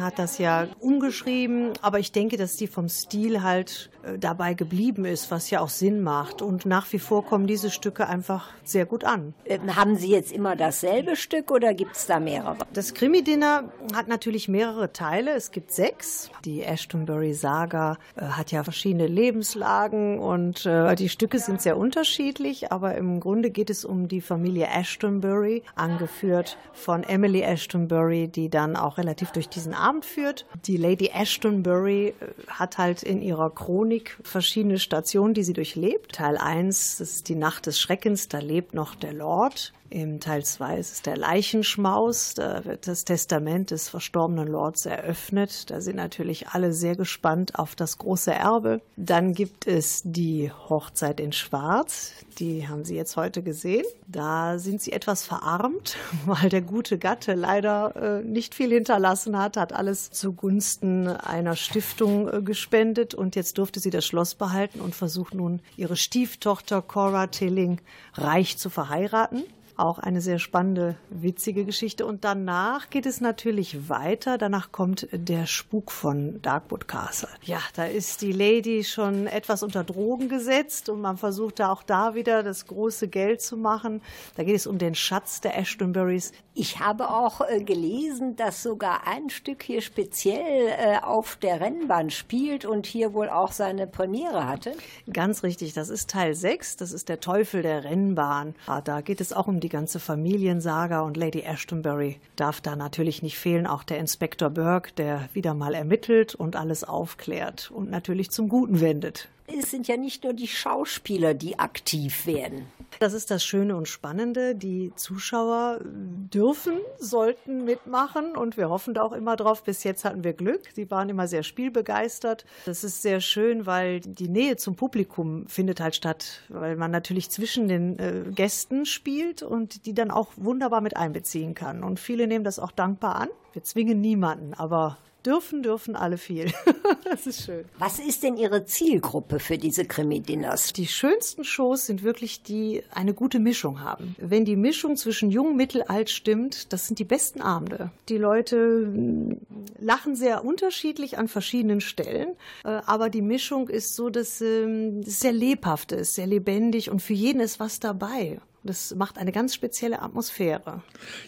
hat 0.00 0.18
das 0.18 0.38
ja 0.38 0.68
umgeschrieben, 0.80 1.72
aber 1.82 1.98
ich 1.98 2.12
denke, 2.12 2.36
dass 2.36 2.56
die 2.56 2.66
vom 2.66 2.88
Stil 2.88 3.42
halt 3.42 3.90
dabei 4.18 4.54
geblieben 4.54 5.04
ist, 5.04 5.30
was 5.30 5.50
ja 5.50 5.60
auch 5.60 5.68
Sinn 5.68 6.02
macht. 6.02 6.42
Und 6.42 6.66
nach 6.66 6.92
wie 6.92 6.98
vor 6.98 7.24
kommen 7.24 7.46
diese 7.46 7.70
Stücke 7.70 8.06
einfach 8.08 8.50
sehr 8.62 8.86
gut 8.86 9.04
an. 9.04 9.34
Ähm, 9.44 9.76
haben 9.76 9.96
Sie 9.96 10.10
jetzt 10.10 10.32
immer 10.32 10.56
dasselbe 10.56 11.16
Stück 11.16 11.50
oder 11.50 11.74
gibt 11.74 11.96
es 11.96 12.06
da 12.06 12.20
mehrere? 12.20 12.56
Das 12.72 12.94
Krimi-Dinner 12.94 13.64
hat 13.94 14.08
natürlich 14.08 14.48
mehrere 14.48 14.92
Teile. 14.92 15.32
Es 15.32 15.50
gibt 15.50 15.72
sechs. 15.72 16.30
Die 16.44 16.62
Ashtonbury-Saga 16.62 17.98
äh, 18.16 18.22
hat 18.22 18.52
ja 18.52 18.64
verschiedene 18.64 19.06
Lebenslagen 19.06 20.18
und 20.18 20.66
äh, 20.66 20.94
die 20.94 21.08
Stücke 21.08 21.38
sind 21.38 21.62
sehr 21.62 21.76
unterschiedlich, 21.76 22.72
aber 22.72 22.96
im 22.96 23.20
Grunde 23.20 23.50
geht 23.50 23.70
es 23.70 23.84
um 23.84 24.08
die 24.08 24.20
Familie 24.20 24.68
Ashtonbury, 24.68 25.62
angeführt 25.74 26.58
von 26.72 27.04
Emily 27.04 27.42
Ashtonbury, 27.42 28.28
die 28.28 28.48
dann 28.48 28.76
auch 28.76 28.98
relativ 28.98 29.30
durch 29.30 29.48
diesen 29.48 29.74
Abend 29.74 30.04
führt. 30.04 30.46
Die 30.66 30.76
Lady 30.76 31.10
Ashtonbury 31.14 32.08
äh, 32.08 32.12
hat 32.48 32.78
halt 32.78 33.02
in 33.02 33.22
ihrer 33.22 33.50
Chronik 33.50 33.93
verschiedene 34.22 34.78
Stationen, 34.78 35.34
die 35.34 35.44
sie 35.44 35.52
durchlebt. 35.52 36.12
Teil 36.16 36.36
1 36.36 37.00
ist 37.00 37.28
die 37.28 37.34
Nacht 37.34 37.66
des 37.66 37.80
Schreckens, 37.80 38.28
da 38.28 38.38
lebt 38.38 38.74
noch 38.74 38.94
der 38.94 39.12
Lord. 39.12 39.72
Im 39.94 40.18
Teil 40.18 40.44
2 40.44 40.78
ist 40.78 40.92
es 40.92 41.02
der 41.02 41.16
Leichenschmaus. 41.16 42.34
Da 42.34 42.64
wird 42.64 42.88
das 42.88 43.04
Testament 43.04 43.70
des 43.70 43.88
verstorbenen 43.88 44.48
Lords 44.48 44.86
eröffnet. 44.86 45.70
Da 45.70 45.80
sind 45.80 45.94
natürlich 45.94 46.48
alle 46.48 46.72
sehr 46.72 46.96
gespannt 46.96 47.56
auf 47.56 47.76
das 47.76 47.98
große 47.98 48.32
Erbe. 48.32 48.80
Dann 48.96 49.34
gibt 49.34 49.68
es 49.68 50.02
die 50.04 50.50
Hochzeit 50.50 51.20
in 51.20 51.30
Schwarz. 51.30 52.10
Die 52.40 52.66
haben 52.66 52.84
Sie 52.84 52.96
jetzt 52.96 53.16
heute 53.16 53.44
gesehen. 53.44 53.84
Da 54.08 54.58
sind 54.58 54.82
sie 54.82 54.90
etwas 54.90 55.24
verarmt, 55.24 55.96
weil 56.26 56.48
der 56.48 56.62
gute 56.62 56.98
Gatte 56.98 57.34
leider 57.34 57.94
äh, 57.94 58.24
nicht 58.24 58.56
viel 58.56 58.70
hinterlassen 58.70 59.38
hat, 59.38 59.56
hat 59.56 59.72
alles 59.72 60.10
zugunsten 60.10 61.06
einer 61.06 61.54
Stiftung 61.54 62.28
äh, 62.28 62.42
gespendet 62.42 63.14
und 63.14 63.36
jetzt 63.36 63.58
durfte 63.58 63.78
sie 63.78 63.90
das 63.90 64.04
Schloss 64.04 64.34
behalten 64.34 64.80
und 64.80 64.96
versucht 64.96 65.34
nun 65.34 65.60
ihre 65.76 65.94
Stieftochter 65.94 66.82
Cora 66.82 67.28
Tilling 67.28 67.80
reich 68.14 68.58
zu 68.58 68.70
verheiraten. 68.70 69.44
Auch 69.76 69.98
eine 69.98 70.20
sehr 70.20 70.38
spannende, 70.38 70.96
witzige 71.10 71.64
Geschichte. 71.64 72.06
Und 72.06 72.24
danach 72.24 72.90
geht 72.90 73.06
es 73.06 73.20
natürlich 73.20 73.88
weiter. 73.88 74.38
Danach 74.38 74.70
kommt 74.70 75.08
der 75.10 75.46
Spuk 75.46 75.90
von 75.90 76.40
Darkwood 76.42 76.86
Castle. 76.86 77.28
Ja, 77.42 77.58
da 77.74 77.84
ist 77.84 78.22
die 78.22 78.30
Lady 78.32 78.84
schon 78.84 79.26
etwas 79.26 79.64
unter 79.64 79.82
Drogen 79.82 80.28
gesetzt 80.28 80.88
und 80.88 81.00
man 81.00 81.16
versucht 81.16 81.58
da 81.58 81.72
auch 81.72 81.82
da 81.82 82.14
wieder 82.14 82.44
das 82.44 82.66
große 82.66 83.08
Geld 83.08 83.42
zu 83.42 83.56
machen. 83.56 84.00
Da 84.36 84.44
geht 84.44 84.54
es 84.54 84.68
um 84.68 84.78
den 84.78 84.94
Schatz 84.94 85.40
der 85.40 85.58
Ashtonburys. 85.58 86.32
Ich 86.56 86.78
habe 86.78 87.10
auch 87.10 87.40
äh, 87.40 87.64
gelesen, 87.64 88.36
dass 88.36 88.62
sogar 88.62 89.08
ein 89.08 89.28
Stück 89.28 89.64
hier 89.64 89.80
speziell 89.80 90.68
äh, 90.68 90.98
auf 91.02 91.34
der 91.34 91.60
Rennbahn 91.60 92.10
spielt 92.10 92.64
und 92.64 92.86
hier 92.86 93.12
wohl 93.12 93.28
auch 93.28 93.50
seine 93.50 93.88
Premiere 93.88 94.46
hatte. 94.46 94.72
Ganz 95.12 95.42
richtig, 95.42 95.72
das 95.72 95.88
ist 95.88 96.10
Teil 96.10 96.32
6, 96.32 96.76
das 96.76 96.92
ist 96.92 97.08
der 97.08 97.18
Teufel 97.18 97.62
der 97.62 97.82
Rennbahn. 97.82 98.54
Ah, 98.66 98.80
da 98.80 99.00
geht 99.00 99.20
es 99.20 99.32
auch 99.32 99.48
um 99.48 99.58
die 99.64 99.70
ganze 99.70 99.98
Familiensaga 99.98 101.00
und 101.00 101.16
Lady 101.16 101.40
Ashtonbury 101.40 102.20
darf 102.36 102.60
da 102.60 102.76
natürlich 102.76 103.22
nicht 103.22 103.38
fehlen. 103.38 103.66
Auch 103.66 103.82
der 103.82 103.98
Inspektor 103.98 104.50
Burke, 104.50 104.92
der 104.92 105.28
wieder 105.32 105.54
mal 105.54 105.74
ermittelt 105.74 106.34
und 106.34 106.54
alles 106.54 106.84
aufklärt 106.84 107.70
und 107.70 107.90
natürlich 107.90 108.30
zum 108.30 108.50
Guten 108.50 108.80
wendet. 108.80 109.28
Es 109.46 109.70
sind 109.70 109.88
ja 109.88 109.96
nicht 109.96 110.24
nur 110.24 110.32
die 110.32 110.48
Schauspieler, 110.48 111.34
die 111.34 111.58
aktiv 111.58 112.26
werden. 112.26 112.66
Das 112.98 113.12
ist 113.12 113.30
das 113.30 113.44
Schöne 113.44 113.76
und 113.76 113.88
Spannende. 113.88 114.54
Die 114.54 114.92
Zuschauer 114.96 115.80
dürfen, 115.82 116.78
sollten 116.98 117.64
mitmachen 117.64 118.36
und 118.36 118.56
wir 118.56 118.70
hoffen 118.70 118.94
da 118.94 119.02
auch 119.02 119.12
immer 119.12 119.36
drauf. 119.36 119.62
Bis 119.62 119.84
jetzt 119.84 120.04
hatten 120.04 120.24
wir 120.24 120.32
Glück. 120.32 120.62
Sie 120.74 120.90
waren 120.90 121.08
immer 121.10 121.28
sehr 121.28 121.42
spielbegeistert. 121.42 122.46
Das 122.64 122.84
ist 122.84 123.02
sehr 123.02 123.20
schön, 123.20 123.66
weil 123.66 124.00
die 124.00 124.28
Nähe 124.28 124.56
zum 124.56 124.76
Publikum 124.76 125.46
findet 125.46 125.80
halt 125.80 125.94
statt, 125.94 126.40
weil 126.48 126.76
man 126.76 126.90
natürlich 126.90 127.30
zwischen 127.30 127.68
den 127.68 127.98
äh, 127.98 128.22
Gästen 128.30 128.86
spielt 128.86 129.42
und 129.42 129.84
die 129.84 129.94
dann 129.94 130.10
auch 130.10 130.32
wunderbar 130.36 130.80
mit 130.80 130.96
einbeziehen 130.96 131.54
kann. 131.54 131.84
Und 131.84 132.00
viele 132.00 132.26
nehmen 132.26 132.44
das 132.44 132.58
auch 132.58 132.72
dankbar 132.72 133.16
an. 133.16 133.28
Wir 133.52 133.62
zwingen 133.62 134.00
niemanden, 134.00 134.54
aber 134.54 134.96
dürfen, 135.26 135.62
dürfen 135.62 135.96
alle 135.96 136.18
viel. 136.18 136.52
das 137.04 137.26
ist 137.26 137.44
schön. 137.44 137.64
Was 137.78 137.98
ist 137.98 138.22
denn 138.22 138.36
Ihre 138.36 138.64
Zielgruppe 138.64 139.38
für 139.38 139.58
diese 139.58 139.84
Krimi-Dinners? 139.84 140.72
Die 140.72 140.86
schönsten 140.86 141.44
Shows 141.44 141.86
sind 141.86 142.02
wirklich 142.02 142.42
die, 142.42 142.54
die 142.54 142.82
eine 142.90 143.14
gute 143.14 143.40
Mischung 143.40 143.80
haben. 143.80 144.14
Wenn 144.18 144.44
die 144.44 144.56
Mischung 144.56 144.96
zwischen 144.96 145.30
jung, 145.30 145.56
mittel, 145.56 145.82
alt 145.82 146.08
stimmt, 146.08 146.72
das 146.72 146.86
sind 146.86 146.98
die 146.98 147.04
besten 147.04 147.40
Abende. 147.40 147.90
Die 148.08 148.16
Leute 148.16 148.56
hm, 148.56 149.40
lachen 149.78 150.14
sehr 150.14 150.44
unterschiedlich 150.44 151.18
an 151.18 151.26
verschiedenen 151.26 151.80
Stellen, 151.80 152.28
äh, 152.64 152.80
aber 152.86 153.10
die 153.10 153.22
Mischung 153.22 153.68
ist 153.68 153.96
so, 153.96 154.08
dass 154.08 154.40
ähm, 154.40 155.00
es 155.00 155.20
sehr 155.20 155.32
lebhaft 155.32 155.92
ist, 155.92 156.14
sehr 156.14 156.26
lebendig 156.26 156.90
und 156.90 157.02
für 157.02 157.14
jeden 157.14 157.40
ist 157.40 157.58
was 157.60 157.80
dabei. 157.80 158.38
Das 158.66 158.94
macht 158.94 159.18
eine 159.18 159.30
ganz 159.30 159.54
spezielle 159.54 160.00
Atmosphäre. 160.00 160.82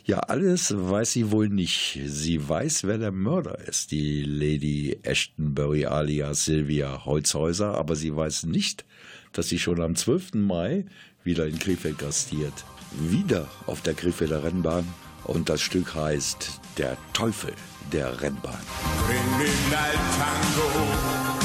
Ja, 0.04 0.20
alles 0.20 0.74
weiß 0.74 1.12
sie 1.12 1.30
wohl 1.30 1.50
nicht. 1.50 2.00
Sie 2.06 2.48
weiß, 2.48 2.84
wer 2.84 2.96
der 2.96 3.12
Mörder 3.12 3.58
ist, 3.68 3.90
die 3.90 4.22
Lady 4.22 4.98
Ashtonbury 5.02 5.84
alias 5.84 6.46
Sylvia 6.46 7.04
Holzhäuser, 7.04 7.74
aber 7.74 7.94
sie 7.94 8.16
weiß 8.16 8.44
nicht, 8.44 8.86
dass 9.32 9.50
sie 9.50 9.58
schon 9.58 9.82
am 9.82 9.94
12. 9.94 10.32
Mai 10.34 10.86
wieder 11.24 11.46
in 11.46 11.58
Krefeld 11.58 11.98
gastiert. 11.98 12.64
Wieder 12.92 13.50
auf 13.66 13.82
der 13.82 13.92
Krefelder 13.92 14.42
Rennbahn 14.42 14.86
und 15.24 15.50
das 15.50 15.60
Stück 15.60 15.94
heißt 15.94 16.60
Der 16.78 16.96
Teufel 17.12 17.52
der 17.92 18.22
Rennbahn. 18.22 18.60
Kriminal 19.06 19.92
Tango 20.16 21.35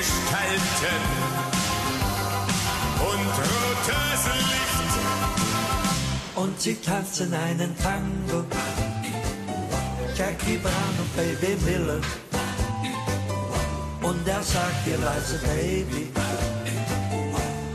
Gestalten 0.00 1.02
und 3.00 3.32
rotes 3.52 4.22
Licht. 4.50 4.92
Und 6.36 6.58
sie 6.58 6.74
tanzen 6.76 7.34
einen 7.34 7.76
Tango. 7.76 8.46
Jackie 10.16 10.56
Brown 10.56 10.94
und 11.02 11.16
Baby 11.16 11.54
Miller. 11.66 12.00
Und 14.00 14.26
er 14.26 14.42
sagt 14.42 14.86
dir 14.86 14.96
leise 14.96 15.38
Baby, 15.38 16.10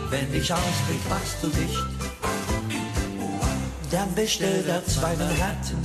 wenn 0.09 0.33
ich 0.33 0.51
ausblick, 0.51 1.07
machst 1.07 1.37
du 1.43 1.47
nicht. 1.47 1.85
Dann 3.91 4.15
bestellt 4.15 4.67
er 4.67 4.83
zwei 4.87 5.15
Manhattan. 5.15 5.83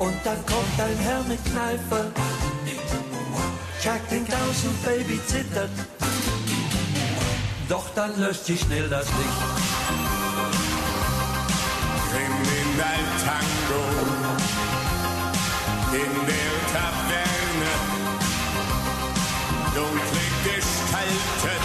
Und 0.00 0.16
dann 0.24 0.44
kommt 0.44 0.80
ein 0.80 0.98
Herr 0.98 1.22
mit 1.28 1.38
Kneife. 1.44 2.29
Jack 3.82 4.06
denkt 4.10 4.30
aus 4.34 4.64
und 4.64 4.84
Baby 4.84 5.18
zittert. 5.26 5.70
Doch 7.66 7.88
dann 7.94 8.20
löscht 8.20 8.44
sich 8.44 8.60
schnell 8.60 8.88
das 8.90 9.06
Licht. 9.06 9.40
Kriminal 12.10 13.02
Tango 13.24 13.84
in 15.92 16.26
der 16.26 16.52
Taverne. 16.72 17.72
Dunkle 19.74 20.26
Gestalten, 20.44 21.64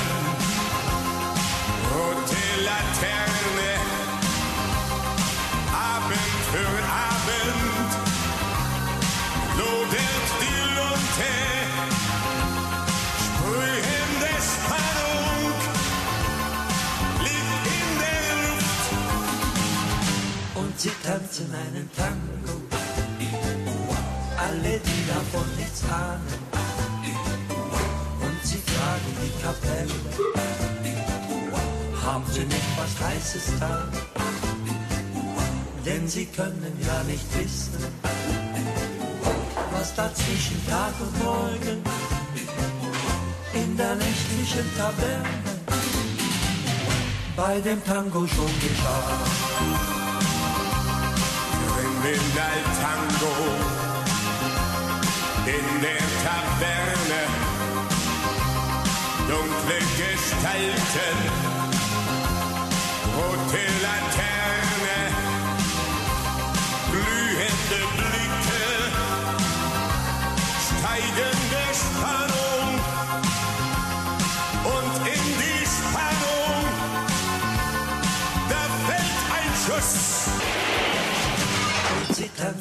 rote 1.92 2.64
Laterne. 2.64 3.25
Sie 20.78 20.92
tanzen 21.04 21.54
einen 21.54 21.90
Tango. 21.96 22.62
Alle, 24.38 24.80
die 24.80 25.08
davon 25.08 25.48
nichts 25.58 25.84
ahnen. 25.90 26.40
Und 28.22 28.40
sie 28.44 28.62
fragen 28.72 29.12
die 29.22 29.34
Kapelle. 29.42 30.00
Haben 32.04 32.26
sie 32.32 32.46
nicht 32.46 32.72
was 32.78 33.08
Heißes 33.08 33.60
da? 33.60 33.88
Denn 35.86 36.08
sie 36.08 36.26
können 36.26 36.78
ja 36.86 37.04
nicht 37.04 37.26
wissen, 37.38 37.86
was 39.72 39.96
da 39.96 40.14
zwischen 40.14 40.68
Tag 40.68 40.94
und 41.00 41.24
Morgen 41.24 41.84
in 43.54 43.78
der 43.78 43.96
nächtlichen 43.96 44.78
Taverne 44.78 45.46
bei 47.36 47.60
dem 47.60 47.84
Tango 47.84 48.26
schon 48.28 48.52
geschah. 48.62 49.95
Kriminal 52.06 52.62
Tango 52.80 53.34
in 55.48 55.82
der 55.82 56.04
Taverne. 56.24 57.22
Dunkle 59.28 59.80
Gestalten, 59.98 61.45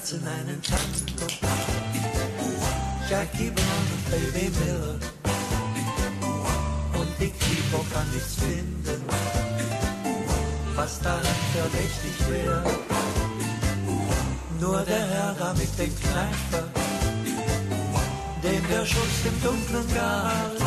Sie 0.05 0.19
tanzen 0.19 0.29
einen. 0.29 0.61
Jackie 3.09 3.51
Brown 3.51 3.87
und 3.95 4.11
Baby 4.11 4.51
Miller. 4.59 4.99
Und 6.99 7.09
die 7.19 7.31
Kripo 7.31 7.85
kann 7.93 8.11
nichts 8.13 8.35
finden, 8.35 9.03
was 10.77 11.01
daran 11.01 11.23
verdächtig 11.55 12.29
wäre. 12.29 12.63
Nur 14.61 14.83
der 14.83 15.07
Herr 15.07 15.35
da 15.39 15.55
mit 15.55 15.79
dem 15.79 15.95
Kneifer, 16.01 16.69
dem 18.43 18.69
der 18.69 18.85
Schuss 18.85 19.25
im 19.25 19.43
Dunkeln 19.43 19.95
galt, 19.95 20.61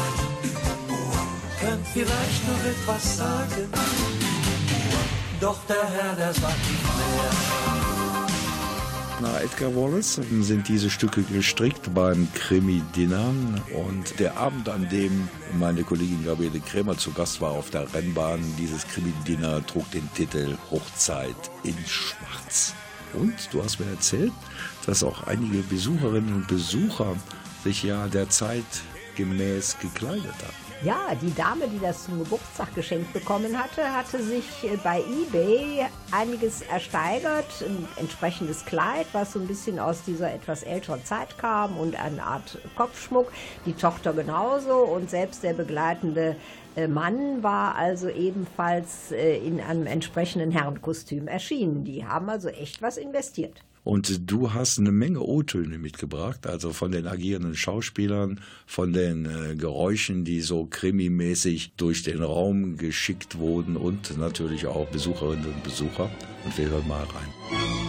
könnte 1.60 1.90
vielleicht 1.94 2.48
noch 2.48 2.66
etwas 2.66 3.18
sagen. 3.18 3.70
Doch 5.40 5.60
der 5.70 5.88
Herr, 5.90 6.16
der 6.16 6.34
sagt 6.34 6.58
nicht 6.58 6.84
mehr. 6.84 7.87
Nach 9.20 9.42
Edgar 9.42 9.76
Wallace 9.76 10.22
sind 10.42 10.68
diese 10.68 10.92
Stücke 10.92 11.24
gestrickt 11.24 11.92
beim 11.96 12.28
Krimi-Dinner 12.36 13.34
und 13.74 14.20
der 14.20 14.38
Abend, 14.38 14.70
an 14.70 14.88
dem 14.90 15.28
meine 15.58 15.84
Kollegin 15.84 16.24
Gabriele 16.24 16.60
Krämer 16.60 16.96
zu 17.00 17.12
Gast 17.14 17.42
war 17.42 17.52
auf 17.52 17.72
der 17.72 17.92
Rennbahn, 17.92 18.40
dieses 18.60 18.88
Krimi-Dinner 18.88 19.66
trug 19.66 19.90
den 19.90 20.08
Titel 20.14 20.56
Hochzeit 20.70 21.36
in 21.64 21.76
Schwarz. 21.88 22.76
Und 23.14 23.36
du 23.52 23.64
hast 23.64 23.80
mir 23.80 23.90
erzählt, 23.90 24.34
dass 24.86 25.04
auch 25.04 25.26
einige 25.26 25.64
Besucherinnen 25.64 26.36
und 26.36 26.48
Besucher 26.48 27.16
sich 27.64 27.82
ja 27.82 28.08
der 28.08 28.30
Zeit 28.30 28.66
gemäß 29.16 29.78
gekleidet 29.80 30.36
haben. 30.44 30.67
Ja, 30.84 31.16
die 31.20 31.34
Dame, 31.34 31.68
die 31.68 31.80
das 31.80 32.06
zum 32.06 32.20
Geburtstag 32.20 32.76
geschenkt 32.76 33.12
bekommen 33.12 33.58
hatte, 33.58 33.96
hatte 33.96 34.22
sich 34.22 34.46
äh, 34.64 34.78
bei 34.84 35.00
eBay 35.00 35.88
einiges 36.12 36.62
ersteigert. 36.62 37.46
Ein 37.66 37.88
entsprechendes 37.96 38.64
Kleid, 38.64 39.08
was 39.12 39.34
so 39.34 39.40
ein 39.40 39.48
bisschen 39.48 39.80
aus 39.80 40.04
dieser 40.04 40.32
etwas 40.32 40.62
älteren 40.62 41.04
Zeit 41.04 41.40
kam 41.40 41.78
und 41.78 42.00
eine 42.00 42.22
Art 42.22 42.60
Kopfschmuck. 42.76 43.32
Die 43.66 43.74
Tochter 43.74 44.14
genauso 44.14 44.76
und 44.76 45.10
selbst 45.10 45.42
der 45.42 45.54
begleitende 45.54 46.36
äh, 46.76 46.88
Mann 46.88 47.42
war 47.42 47.74
also 47.76 48.08
ebenfalls 48.08 49.12
äh, 49.12 49.36
in 49.38 49.60
einem 49.60 49.88
entsprechenden 49.88 50.52
Herrenkostüm 50.52 51.28
erschienen. 51.28 51.86
Die 51.86 52.06
haben 52.06 52.30
also 52.30 52.50
echt 52.50 52.84
was 52.84 52.98
investiert. 52.98 53.64
Und 53.88 54.30
du 54.30 54.54
hast 54.54 54.80
eine 54.80 54.92
Menge 54.92 55.22
O-Töne 55.22 55.78
mitgebracht, 55.78 56.46
also 56.46 56.74
von 56.74 56.92
den 56.92 57.08
agierenden 57.08 57.56
Schauspielern, 57.56 58.42
von 58.66 58.92
den 58.92 59.26
äh, 59.26 59.56
Geräuschen, 59.56 60.26
die 60.26 60.42
so 60.42 60.66
krimimäßig 60.66 61.72
durch 61.78 62.04
den 62.04 62.22
Raum 62.22 62.76
geschickt 62.76 63.38
wurden 63.38 63.78
und 63.78 64.18
natürlich 64.18 64.68
auch 64.68 64.90
Besucherinnen 64.90 65.46
und 65.46 65.64
Besucher. 65.64 66.12
Und 66.44 66.58
wir 66.58 66.68
hören 66.68 66.86
mal 66.86 67.04
rein. 67.04 67.87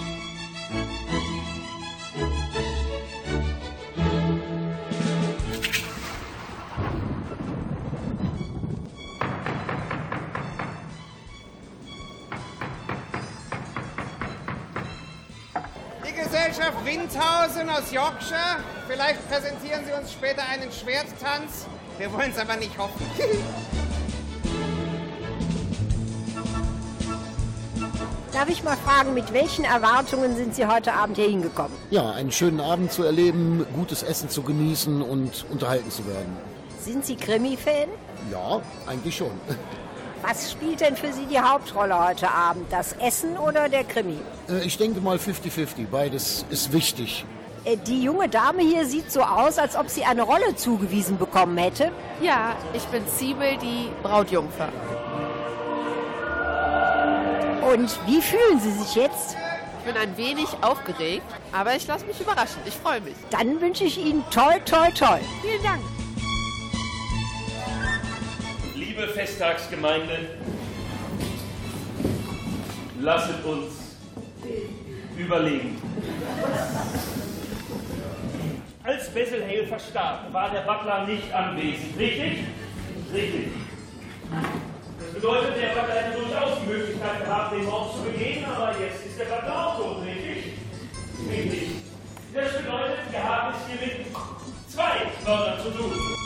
Windhausen 17.19 17.69
aus 17.69 17.93
Yorkshire. 17.93 18.62
Vielleicht 18.87 19.29
präsentieren 19.29 19.85
Sie 19.85 19.93
uns 19.93 20.12
später 20.12 20.43
einen 20.49 20.71
Schwerttanz. 20.71 21.66
Wir 21.99 22.12
wollen 22.12 22.31
es 22.31 22.39
aber 22.39 22.55
nicht 22.57 22.79
hoffen. 22.79 23.05
Darf 28.33 28.49
ich 28.49 28.62
mal 28.62 28.77
fragen, 28.77 29.14
mit 29.14 29.33
welchen 29.33 29.64
Erwartungen 29.64 30.37
sind 30.37 30.55
Sie 30.55 30.66
heute 30.66 30.93
Abend 30.93 31.16
hier 31.16 31.29
hingekommen? 31.29 31.77
Ja, 31.91 32.12
einen 32.12 32.31
schönen 32.31 32.61
Abend 32.61 32.93
zu 32.93 33.03
erleben, 33.03 33.66
gutes 33.75 34.05
Essen 34.05 34.29
zu 34.29 34.43
genießen 34.43 35.03
und 35.03 35.45
unterhalten 35.51 35.91
zu 35.91 36.07
werden. 36.07 36.37
Sind 36.79 37.05
Sie 37.05 37.16
Krimi-Fan? 37.16 37.89
Ja, 38.31 38.61
eigentlich 38.87 39.16
schon. 39.16 39.33
Was 40.23 40.51
spielt 40.53 40.81
denn 40.81 40.97
für 40.97 41.12
Sie 41.12 41.27
die 41.27 41.39
Hauptrolle 41.39 41.99
heute 42.07 42.31
Abend? 42.31 42.66
Das 42.73 42.93
Essen 42.95 43.37
oder 43.39 43.69
der 43.69 43.85
Krimi? 43.85 44.19
Äh, 44.49 44.64
Ich 44.64 44.77
denke 44.77 45.01
mal 45.01 45.16
50-50, 45.16 45.87
beides 45.91 46.45
ist 46.51 46.73
wichtig. 46.73 47.25
Äh, 47.64 47.77
Die 47.77 48.03
junge 48.03 48.29
Dame 48.29 48.62
hier 48.62 48.85
sieht 48.85 49.11
so 49.12 49.23
aus, 49.23 49.59
als 49.59 49.77
ob 49.77 49.89
sie 49.89 50.05
eine 50.05 50.23
Rolle 50.23 50.57
zugewiesen 50.57 51.19
bekommen 51.19 51.57
hätte. 51.57 51.91
Ja, 52.21 52.57
ich 52.75 52.85
bin 52.87 53.03
Siebel, 53.07 53.57
die 53.59 53.89
Brautjungfer. 54.03 54.69
Und 57.73 57.99
wie 58.07 58.23
fühlen 58.23 58.61
Sie 58.61 58.73
sich 58.73 58.95
jetzt? 58.95 59.37
Ich 59.81 59.93
bin 59.93 60.03
ein 60.03 60.16
wenig 60.16 60.47
aufgeregt, 60.62 61.23
aber 61.53 61.75
ich 61.77 61.87
lasse 61.87 62.05
mich 62.07 62.21
überraschen. 62.21 62.61
Ich 62.66 62.75
freue 62.75 63.01
mich. 63.01 63.14
Dann 63.31 63.61
wünsche 63.61 63.85
ich 63.85 63.99
Ihnen 63.99 64.25
toll, 64.31 64.61
toll, 64.64 64.89
toll. 64.99 65.21
Vielen 65.43 65.62
Dank. 65.62 65.81
Liebe 68.99 69.13
Festtagsgemeinde, 69.13 70.19
lasset 73.01 73.45
uns 73.45 73.73
überlegen. 75.17 75.81
Als 78.83 79.09
Besselheil 79.11 79.69
verstarb, 79.69 80.33
war 80.33 80.51
der 80.51 80.63
Butler 80.63 81.07
nicht 81.07 81.33
anwesend, 81.33 81.97
richtig? 81.97 82.45
Richtig. 83.15 83.49
Das 84.99 85.15
bedeutet, 85.15 85.63
der 85.63 85.81
Butler 85.81 85.95
hätte 85.95 86.19
durchaus 86.19 86.59
die 86.61 86.69
Möglichkeit 86.69 87.25
gehabt, 87.25 87.53
den 87.53 87.67
Mord 87.67 87.95
zu 87.95 88.03
begehen, 88.03 88.45
aber 88.47 88.73
jetzt 88.81 89.07
ist 89.07 89.17
der 89.17 89.27
Butler 89.27 89.69
auch 89.69 89.79
tot, 89.79 90.05
richtig? 90.05 90.55
Richtig. 91.31 91.69
Das 92.35 92.53
bedeutet, 92.53 92.99
wir 93.13 93.23
haben 93.23 93.55
es 93.55 93.81
hier 93.81 93.97
mit 93.97 94.07
zwei 94.69 95.07
Mördern 95.25 95.61
zu 95.63 95.71
tun. 95.71 96.19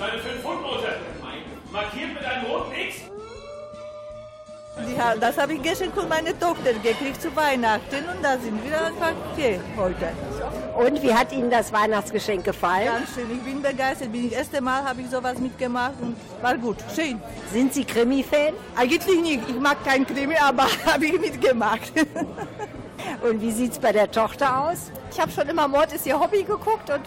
Das 0.00 0.08
ist 0.08 0.14
eine 0.14 0.32
5-Pfund-Note. 0.32 0.96
Markiert 1.70 2.14
mit 2.14 2.24
einem 2.24 2.46
roten 2.46 2.72
X. 2.72 2.96
Ja, 4.96 5.14
das 5.14 5.36
habe 5.36 5.52
ich 5.52 5.62
gestern 5.62 5.92
von 5.92 6.08
meiner 6.08 6.36
Tochter 6.38 6.72
gekriegt 6.72 7.20
zu 7.20 7.36
Weihnachten 7.36 8.08
und 8.08 8.22
da 8.22 8.38
sind 8.38 8.64
wir 8.64 8.80
einfach 8.80 9.12
okay 9.30 9.60
heute. 9.76 10.08
Und 10.74 11.02
wie 11.02 11.12
hat 11.12 11.32
Ihnen 11.32 11.50
das 11.50 11.70
Weihnachtsgeschenk 11.70 12.44
gefallen? 12.44 12.86
Ganz 12.86 13.14
schön, 13.14 13.30
ich 13.30 13.42
bin 13.42 13.60
begeistert. 13.60 14.10
Bin 14.10 14.24
ich 14.24 14.30
das 14.30 14.38
erste 14.38 14.62
Mal 14.62 14.82
habe 14.82 15.02
ich 15.02 15.10
sowas 15.10 15.38
mitgemacht 15.38 16.00
und 16.00 16.16
war 16.40 16.56
gut, 16.56 16.78
schön. 16.94 17.20
Sind 17.52 17.74
Sie 17.74 17.84
Krimi-Fan? 17.84 18.54
Eigentlich 18.76 19.20
nicht. 19.20 19.50
Ich 19.50 19.60
mag 19.60 19.84
kein 19.84 20.06
Krimi, 20.06 20.36
aber 20.36 20.66
habe 20.86 21.04
ich 21.04 21.20
mitgemacht. 21.20 21.92
Und 23.22 23.42
wie 23.42 23.50
sieht 23.50 23.72
es 23.72 23.78
bei 23.78 23.92
der 23.92 24.10
Tochter 24.10 24.64
aus? 24.64 24.90
Ich 25.12 25.20
habe 25.20 25.30
schon 25.30 25.46
immer 25.46 25.68
Mord 25.68 25.92
ist 25.92 26.06
ihr 26.06 26.18
Hobby 26.18 26.42
geguckt 26.42 26.88
und 26.88 27.02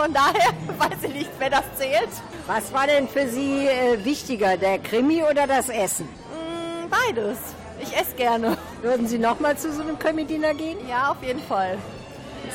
von 0.00 0.14
daher 0.14 0.52
weiß 0.78 1.02
ich 1.02 1.12
nicht, 1.12 1.30
wer 1.38 1.50
das 1.50 1.64
zählt. 1.76 2.08
Was 2.46 2.72
war 2.72 2.86
denn 2.86 3.06
für 3.06 3.28
Sie 3.28 3.66
äh, 3.66 4.02
wichtiger, 4.02 4.56
der 4.56 4.78
Krimi 4.78 5.22
oder 5.22 5.46
das 5.46 5.68
Essen? 5.68 6.06
Mm, 6.06 6.88
Beides. 6.88 7.38
Ich 7.80 7.94
esse 7.94 8.14
gerne. 8.14 8.56
Würden 8.80 9.06
Sie 9.06 9.18
noch 9.18 9.40
mal 9.40 9.56
zu 9.58 9.72
so 9.72 9.82
einem 9.82 9.98
Krimi-Dinner 9.98 10.54
gehen? 10.54 10.78
Ja, 10.88 11.10
auf 11.10 11.22
jeden 11.22 11.42
Fall. 11.42 11.76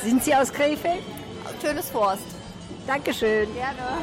Sind 0.02 0.24
Sie 0.24 0.34
aus 0.34 0.52
Krefeld? 0.52 1.02
Schönes 1.62 1.88
Forst. 1.90 2.22
Dankeschön. 2.86 3.48
Gerne. 3.54 3.98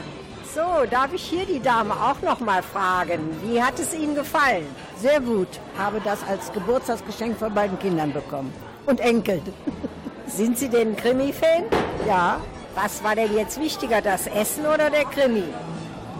So, 0.54 0.86
darf 0.90 1.14
ich 1.14 1.24
hier 1.24 1.46
die 1.46 1.60
Dame 1.60 1.94
auch 1.94 2.22
noch 2.22 2.40
mal 2.40 2.62
fragen? 2.62 3.38
Wie 3.44 3.62
hat 3.62 3.78
es 3.80 3.94
Ihnen 3.94 4.16
gefallen? 4.16 4.68
Sehr 4.98 5.20
gut. 5.20 5.48
Habe 5.78 6.00
das 6.04 6.20
als 6.30 6.52
Geburtstagsgeschenk 6.54 7.38
von 7.38 7.54
beiden 7.54 7.78
Kindern 7.80 8.14
bekommen. 8.14 8.54
Und 8.86 9.00
Enkel. 9.02 9.42
Sind 10.28 10.58
Sie 10.58 10.70
denn 10.70 10.96
Krimi-Fan? 10.96 11.64
Ja. 12.08 12.40
Was 12.76 13.04
war 13.04 13.16
denn 13.16 13.36
jetzt 13.36 13.60
wichtiger, 13.60 14.02
das 14.02 14.28
Essen 14.28 14.66
oder 14.66 14.90
der 14.90 15.04
Krimi? 15.06 15.44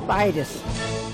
Beides. 0.08 0.62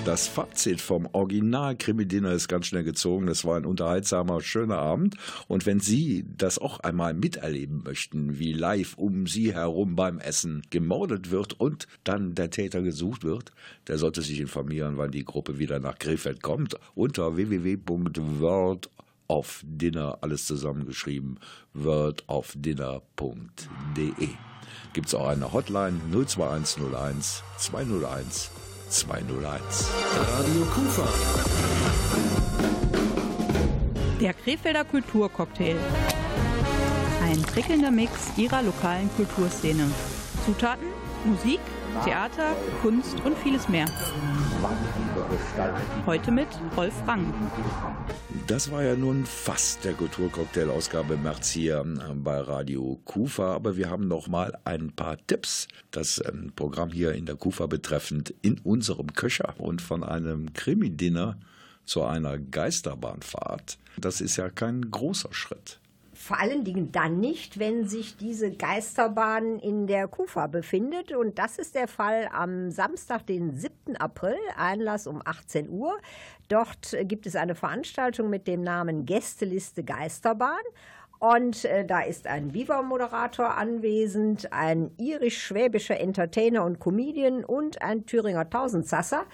Das 0.04 0.28
Fazit 0.28 0.80
vom 0.80 1.08
Original 1.12 1.76
Krimi 1.76 2.06
Dinner 2.06 2.32
ist 2.32 2.48
ganz 2.48 2.66
schnell 2.66 2.84
gezogen. 2.84 3.28
Es 3.28 3.44
war 3.44 3.56
ein 3.56 3.64
unterhaltsamer, 3.64 4.42
schöner 4.42 4.78
Abend. 4.78 5.16
Und 5.46 5.64
wenn 5.66 5.78
Sie 5.80 6.26
das 6.36 6.58
auch 6.58 6.80
einmal 6.80 7.14
miterleben 7.14 7.82
möchten, 7.84 8.38
wie 8.38 8.52
live 8.52 8.98
um 8.98 9.26
Sie 9.26 9.54
herum 9.54 9.96
beim 9.96 10.18
Essen 10.18 10.62
gemordet 10.70 11.30
wird 11.30 11.58
und 11.58 11.86
dann 12.04 12.34
der 12.34 12.50
Täter 12.50 12.82
gesucht 12.82 13.24
wird, 13.24 13.52
der 13.88 13.96
sollte 13.98 14.20
sich 14.22 14.40
informieren, 14.40 14.98
wann 14.98 15.10
die 15.10 15.24
Gruppe 15.24 15.58
wieder 15.58 15.80
nach 15.80 15.98
Krefeld 15.98 16.42
kommt. 16.42 16.76
Unter 16.94 17.36
www.world 17.36 18.90
of 19.28 19.62
Dinner, 19.64 20.18
alles 20.22 20.46
zusammengeschrieben, 20.46 21.38
worldofdinner.de. 21.72 24.49
Gibt 24.92 25.06
es 25.06 25.14
auch 25.14 25.28
eine 25.28 25.52
Hotline 25.52 26.00
02101 26.10 27.44
201 27.58 28.50
201. 28.88 29.88
Radio 30.16 30.64
Kufa. 30.74 31.08
Der 34.20 34.34
Krefelder 34.34 34.84
Kulturcocktail. 34.84 35.76
Ein 37.22 37.40
prickelnder 37.42 37.92
Mix 37.92 38.36
ihrer 38.36 38.62
lokalen 38.62 39.08
Kulturszene. 39.14 39.88
Zutaten, 40.44 40.88
Musik, 41.24 41.60
Theater, 42.04 42.56
Kunst 42.82 43.20
und 43.24 43.38
vieles 43.38 43.68
mehr. 43.68 43.86
Heute 46.06 46.30
mit 46.30 46.48
Rolf 46.76 46.94
Rang. 47.06 47.32
Das 48.46 48.70
war 48.70 48.82
ja 48.82 48.94
nun 48.94 49.26
fast 49.26 49.84
der 49.84 49.94
Kulturcocktail-Ausgabe 49.94 51.14
im 51.14 51.22
März 51.22 51.50
hier 51.50 51.84
bei 52.14 52.40
Radio 52.40 53.00
Kufa, 53.04 53.54
aber 53.54 53.76
wir 53.76 53.90
haben 53.90 54.08
noch 54.08 54.28
mal 54.28 54.56
ein 54.64 54.92
paar 54.92 55.16
Tipps, 55.26 55.68
das 55.90 56.22
ähm, 56.24 56.52
Programm 56.54 56.90
hier 56.90 57.12
in 57.12 57.26
der 57.26 57.36
Kufa 57.36 57.66
betreffend 57.66 58.34
in 58.42 58.58
unserem 58.60 59.12
Köcher 59.12 59.54
und 59.58 59.82
von 59.82 60.04
einem 60.04 60.52
Krimi-Dinner 60.52 61.38
zu 61.84 62.04
einer 62.04 62.38
Geisterbahnfahrt. 62.38 63.78
Das 63.96 64.20
ist 64.20 64.36
ja 64.36 64.48
kein 64.50 64.90
großer 64.90 65.32
Schritt. 65.32 65.79
Vor 66.22 66.38
allen 66.38 66.64
Dingen 66.64 66.92
dann 66.92 67.18
nicht, 67.18 67.58
wenn 67.58 67.88
sich 67.88 68.18
diese 68.18 68.50
Geisterbahn 68.50 69.58
in 69.58 69.86
der 69.86 70.06
Kufa 70.06 70.48
befindet. 70.48 71.12
Und 71.12 71.38
das 71.38 71.58
ist 71.58 71.74
der 71.74 71.88
Fall 71.88 72.28
am 72.30 72.70
Samstag, 72.70 73.26
den 73.26 73.54
7. 73.54 73.96
April, 73.96 74.36
Einlass 74.54 75.06
um 75.06 75.22
18 75.24 75.70
Uhr. 75.70 75.96
Dort 76.48 76.94
gibt 77.04 77.24
es 77.24 77.36
eine 77.36 77.54
Veranstaltung 77.54 78.28
mit 78.28 78.46
dem 78.46 78.62
Namen 78.62 79.06
Gästeliste 79.06 79.82
Geisterbahn. 79.82 80.60
Und 81.20 81.64
äh, 81.64 81.86
da 81.86 82.00
ist 82.00 82.26
ein 82.26 82.52
Viva-Moderator 82.52 83.56
anwesend, 83.56 84.52
ein 84.52 84.90
irisch-schwäbischer 84.98 85.98
Entertainer 85.98 86.64
und 86.64 86.80
Comedian 86.80 87.44
und 87.44 87.80
ein 87.80 88.04
Thüringer 88.04 88.48
Tausendsasser. 88.48 89.24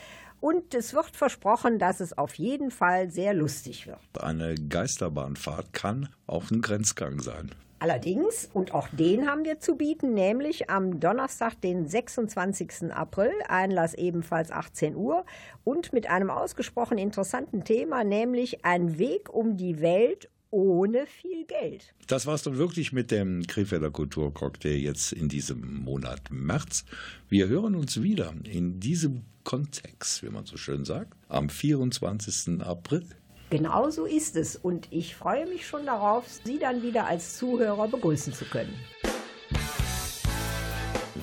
Und 0.41 0.74
es 0.74 0.95
wird 0.95 1.16
versprochen, 1.16 1.78
dass 1.78 2.01
es 2.01 2.16
auf 2.16 2.34
jeden 2.34 2.70
Fall 2.70 3.11
sehr 3.11 3.34
lustig 3.34 3.87
wird. 3.87 3.99
Eine 4.20 4.55
Geisterbahnfahrt 4.55 5.72
kann 5.72 6.09
auch 6.26 6.51
ein 6.51 6.61
Grenzgang 6.61 7.20
sein. 7.20 7.51
Allerdings, 7.78 8.49
und 8.55 8.72
auch 8.72 8.89
den 8.89 9.26
haben 9.26 9.45
wir 9.45 9.61
zu 9.61 9.76
bieten, 9.76 10.14
nämlich 10.14 10.70
am 10.70 10.99
Donnerstag, 10.99 11.61
den 11.61 11.87
26. 11.87 12.91
April, 12.91 13.32
Einlass 13.49 13.93
ebenfalls 13.93 14.51
18 14.51 14.97
Uhr 14.97 15.26
und 15.62 15.93
mit 15.93 16.09
einem 16.09 16.30
ausgesprochen 16.30 16.97
interessanten 16.97 17.64
Thema, 17.64 18.03
nämlich 18.03 18.64
ein 18.64 18.99
Weg 18.99 19.32
um 19.32 19.59
die 19.59 19.80
Welt 19.80 20.30
ohne 20.51 21.07
viel 21.07 21.45
Geld. 21.45 21.93
Das 22.07 22.24
war 22.24 22.34
es 22.34 22.43
dann 22.43 22.57
wirklich 22.57 22.93
mit 22.93 23.11
dem 23.11 23.47
Krefelder 23.47 23.91
Kulturcocktail 23.91 24.78
jetzt 24.78 25.12
in 25.12 25.28
diesem 25.28 25.82
Monat 25.84 26.30
März. 26.30 26.87
Wir 27.28 27.49
hören 27.49 27.74
uns 27.74 28.03
wieder 28.03 28.32
in 28.45 28.80
diesem 28.80 29.26
Kontext, 29.47 30.24
wie 30.24 30.28
man 30.28 30.44
so 30.44 30.57
schön 30.57 30.84
sagt, 30.84 31.16
am 31.28 31.49
24. 31.49 32.61
April. 32.62 33.07
Genau 33.49 33.90
so 33.90 34.05
ist 34.05 34.34
es 34.34 34.57
und 34.57 34.88
ich 34.90 35.14
freue 35.14 35.47
mich 35.47 35.68
schon 35.68 35.86
darauf, 35.86 36.24
Sie 36.44 36.59
dann 36.59 36.82
wieder 36.82 37.07
als 37.07 37.38
Zuhörer 37.38 37.86
begrüßen 37.86 38.32
zu 38.32 38.44
können. 38.44 38.74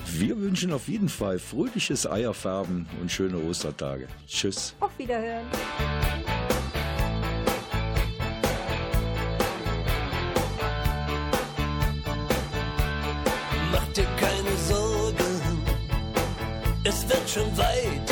Wir 0.06 0.38
wünschen 0.38 0.72
auf 0.72 0.88
jeden 0.88 1.10
Fall 1.10 1.38
fröhliches 1.38 2.10
Eierfärben 2.10 2.86
und 2.98 3.12
schöne 3.12 3.36
Ostertage. 3.36 4.08
Tschüss. 4.26 4.74
Auf 4.80 4.98
Wiederhören. 4.98 5.44
Mach 13.70 13.86
dir 13.92 14.06
keine 14.18 14.56
Sorgen, 14.66 15.64
es 16.84 17.06
wird 17.06 17.28
schon 17.28 17.58
weitergehen. 17.58 18.03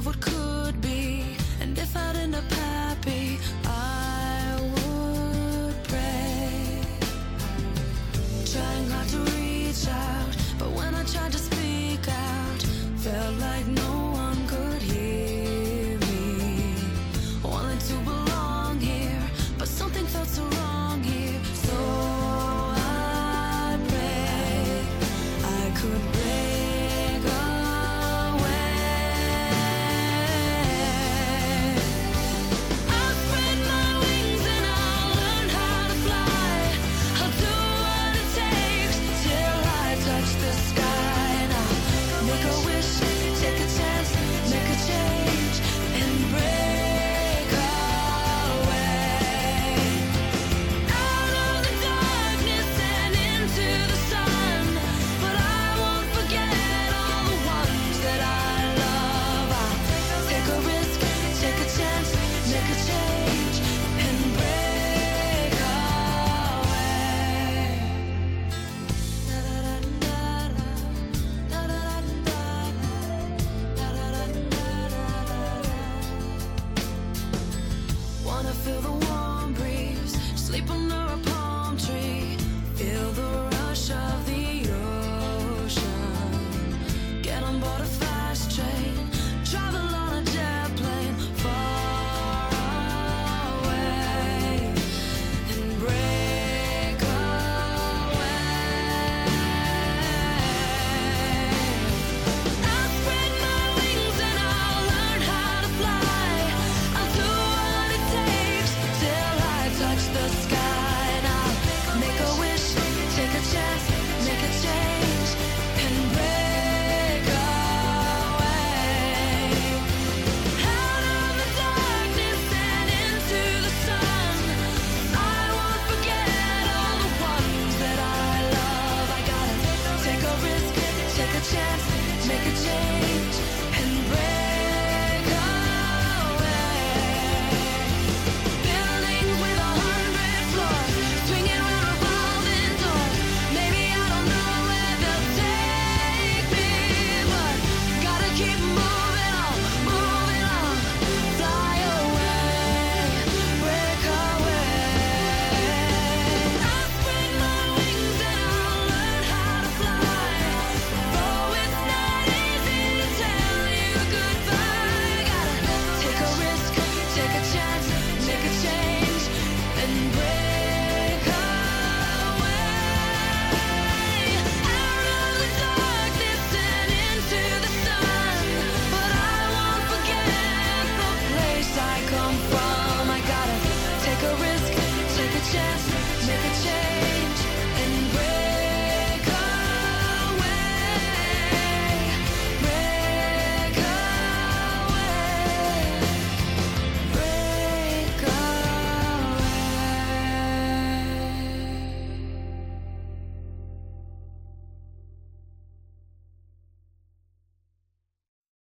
of 0.00 0.06
what 0.06 0.20
could 0.20 0.80
be. 0.80 1.36
And 1.60 1.78
if 1.78 1.94
out 1.96 2.16
in 2.16 2.30
the 2.30 2.42
past. 2.48 2.79